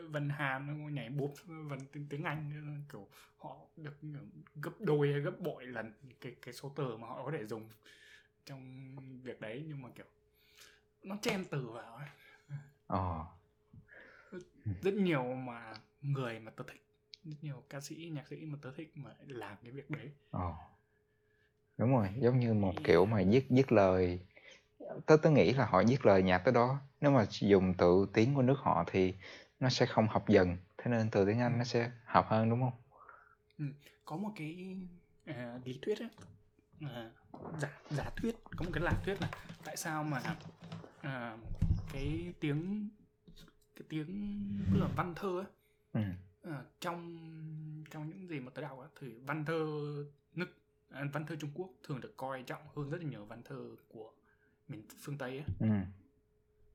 [0.09, 3.07] vần Hàn nhảy bốp vần tiếng, tiếng Anh kiểu
[3.37, 3.97] họ được
[4.55, 7.69] gấp đôi gấp bội lần cái cái số từ mà họ có thể dùng
[8.47, 10.05] trong việc đấy nhưng mà kiểu
[11.03, 12.07] nó chen từ vào ấy.
[12.87, 13.25] Ờ.
[14.81, 16.85] rất nhiều mà người mà tớ thích
[17.23, 20.53] rất nhiều ca sĩ nhạc sĩ mà tớ thích mà làm cái việc đấy Ờ.
[21.77, 24.19] Đúng rồi, giống như một kiểu mà viết viết lời
[25.05, 28.35] tớ tớ nghĩ là họ viết lời nhạc tới đó nếu mà dùng từ tiếng
[28.35, 29.13] của nước họ thì
[29.59, 31.57] nó sẽ không học dần thế nên từ tiếng Anh Ừ.
[31.57, 32.73] nó sẽ học hơn đúng không?
[34.05, 34.77] có một cái
[35.25, 36.09] à, lý thuyết ấy
[36.81, 37.11] à,
[37.59, 39.29] giả giả thuyết có một cái giả thuyết là
[39.63, 40.21] tại sao mà
[41.01, 41.37] à,
[41.93, 42.89] cái tiếng
[43.75, 44.39] cái tiếng
[44.73, 45.45] tức là văn thơ ấy,
[45.93, 46.01] Ừ.
[46.51, 47.17] à, trong
[47.91, 49.65] trong những gì mà tớ đọc ấy, thì văn thơ
[50.33, 50.47] nước
[50.89, 53.75] à, văn thơ Trung Quốc thường được coi trọng hơn rất là nhiều văn thơ
[53.87, 54.11] của
[54.67, 55.67] miền phương Tây ấy Ừ.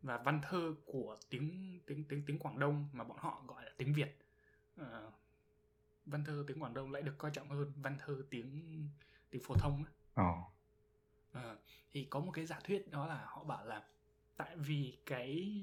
[0.03, 3.71] và văn thơ của tiếng tiếng tiếng tiếng Quảng Đông mà bọn họ gọi là
[3.77, 4.19] tiếng Việt
[4.77, 5.11] Ờ,
[6.07, 8.89] văn thơ tiếng Quảng Đông lại được coi trọng hơn văn thơ tiếng
[9.33, 9.93] tiếng phổ thông ấy.
[10.15, 10.33] Ờ.
[11.33, 11.57] Ờ,
[11.93, 13.83] thì có một cái giả thuyết đó là họ bảo là
[14.37, 15.57] tại vì cái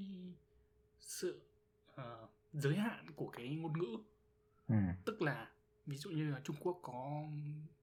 [1.00, 1.40] sự
[1.94, 3.96] ờ, giới hạn của cái ngôn ngữ
[4.68, 4.74] Ừ.
[5.04, 5.50] tức là
[5.86, 7.22] ví dụ như là Trung Quốc có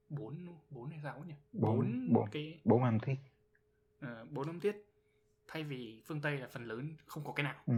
[0.09, 2.29] bốn bốn hay sáu nhỉ Bốn- bốn.
[2.31, 3.15] cái Bốn âm tiết.
[3.99, 4.75] ờ, bốn âm tiết
[5.47, 7.73] thay vì phương Tây là phần lớn không có cái nào Ừ.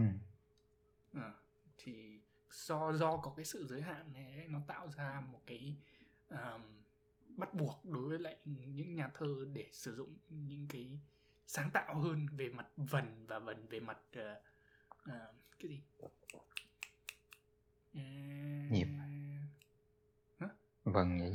[1.14, 1.34] Ờ,
[1.78, 5.76] thì do do có cái sự giới hạn này nó tạo ra một cái
[6.28, 6.62] um,
[7.40, 10.98] bắt buộc đối với lại những nhà thơ để sử dụng những cái
[11.46, 14.40] sáng tạo hơn về mặt vần và vần về mặt ờ,
[15.04, 15.80] ờ, cái gì
[17.94, 18.00] Ờ,
[18.70, 18.86] Nhịp.
[20.84, 21.32] Vâng vậy.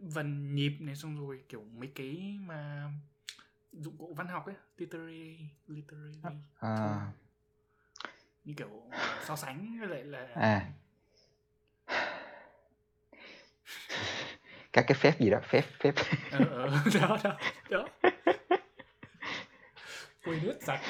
[0.00, 2.90] vần nhịp này xong rồi kiểu mấy cái mà
[3.72, 6.20] dụng cụ văn học ấy literary literary
[6.58, 7.12] À,
[8.44, 8.90] như kiểu
[9.26, 10.72] so sánh với lại là à.
[14.76, 15.94] Các cái phép gì đó, phép phép.
[16.30, 16.70] ờ ờ,
[17.00, 17.38] đó đó
[17.70, 17.88] đó.
[20.24, 20.80] Quên hết sạch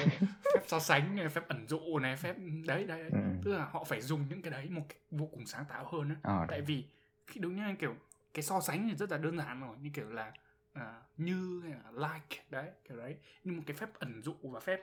[0.53, 2.35] phép so sánh này, phép ẩn dụ này phép
[2.65, 3.17] đấy đấy Ừ.
[3.43, 6.09] tức là họ phải dùng những cái đấy một cách vô cùng sáng tạo hơn
[6.09, 6.15] á.
[6.23, 6.85] Ờ, tại vì
[7.27, 7.95] khi đúng như kiểu
[8.33, 10.31] cái so sánh thì rất là đơn giản rồi như kiểu là
[10.73, 13.15] à, như hay là like đấy kiểu đấy.
[13.43, 14.79] Nhưng một cái phép ẩn dụ và phép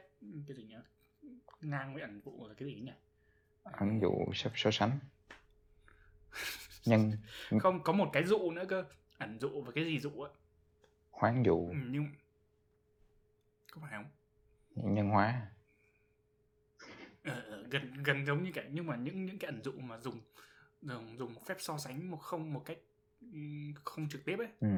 [0.49, 0.77] cái gì nhỉ?
[1.61, 2.93] Ngang với ẩn dụ là cái gì nhỉ?
[3.63, 4.99] Ẩn dụ so, so sánh.
[6.87, 7.12] Nhân
[7.59, 8.85] không có một cái dụ nữa cơ
[9.18, 10.30] ẩn dụ và cái gì dụ á
[11.11, 12.07] hoán dụ, ừ, nhưng
[13.72, 14.07] có phải không
[14.76, 15.51] nhân hóa.
[17.24, 19.99] Ờ, ờ, gần gần giống như cái nhưng mà những những cái ẩn dụ mà
[19.99, 20.20] dùng
[20.82, 22.78] dùng dùng phép so sánh một không một cách
[23.20, 24.68] ừm, không trực tiếp ấy Ừ.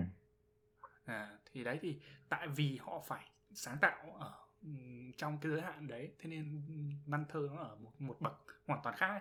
[1.04, 4.32] à, thì đấy thì tại vì họ phải sáng tạo ở
[4.62, 6.62] ừm, trong cái giới hạn đấy thế nên
[7.06, 8.32] văn thơ nó ở một một bậc
[8.66, 9.20] hoàn toàn khác ấy.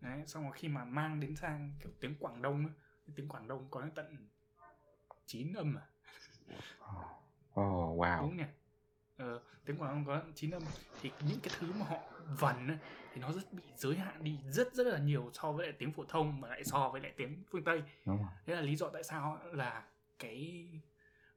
[0.00, 2.74] Đấy xong rồi khi mà mang đến sang kiểu tiếng Quảng Đông ấy,
[3.14, 4.28] tiếng Quảng Đông có đến tận
[5.26, 5.86] 9 âm à
[7.60, 8.20] Oh, wow.
[8.20, 8.44] đúng nhỉ
[9.16, 10.62] ờ, tiếng Quảng Đông có 9 âm
[11.00, 11.98] thì những cái thứ mà họ
[12.38, 12.78] vần ấy,
[13.14, 15.92] thì nó rất bị giới hạn đi rất rất là nhiều so với lại tiếng
[15.92, 18.28] phổ thông mà lại so với lại tiếng phương Tây Đúng rồi.
[18.46, 19.86] thế là lý do tại sao là
[20.18, 20.68] cái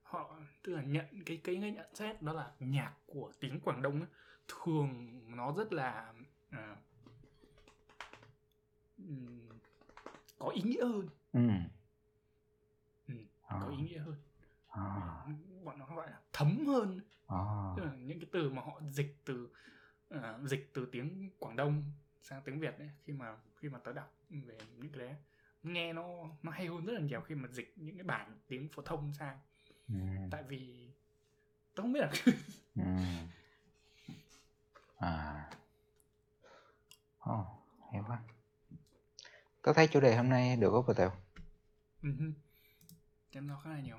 [0.04, 3.82] họ tức là nhận cái cái cái nhận xét đó là nhạc của tiếng Quảng
[3.82, 4.10] Đông ấy,
[4.48, 6.14] thường nó rất là
[6.50, 6.76] à,
[10.40, 11.40] có ý nghĩa hơn Ừ.
[13.08, 13.14] Ừ,
[13.50, 14.16] có ý nghĩa hơn
[14.68, 14.84] ờ,
[15.64, 17.74] bọn nó gọi là thấm hơn ờ.
[17.78, 19.50] tức là những cái từ mà họ dịch từ
[20.10, 21.84] à, dịch từ tiếng Quảng Đông
[22.22, 25.16] sang tiếng Việt ấy, khi mà khi mà tớ đọc về những cái đấy
[25.64, 26.08] nghe nó
[26.44, 29.14] nó hay hơn rất là nhiều khi mà dịch những cái bản tiếng phổ thông
[29.14, 29.40] sang
[29.90, 29.96] Ừ.
[30.32, 30.90] tại vì
[31.76, 32.12] tớ không biết là
[32.76, 32.84] Ừ.
[34.98, 35.50] À.
[37.20, 37.46] Ồ,
[37.92, 38.20] hay quá
[39.64, 41.12] có thấy chủ đề hôm nay được không bà Tèo?
[42.04, 42.10] Ừ.
[43.32, 43.98] chăm lo khá là nhiều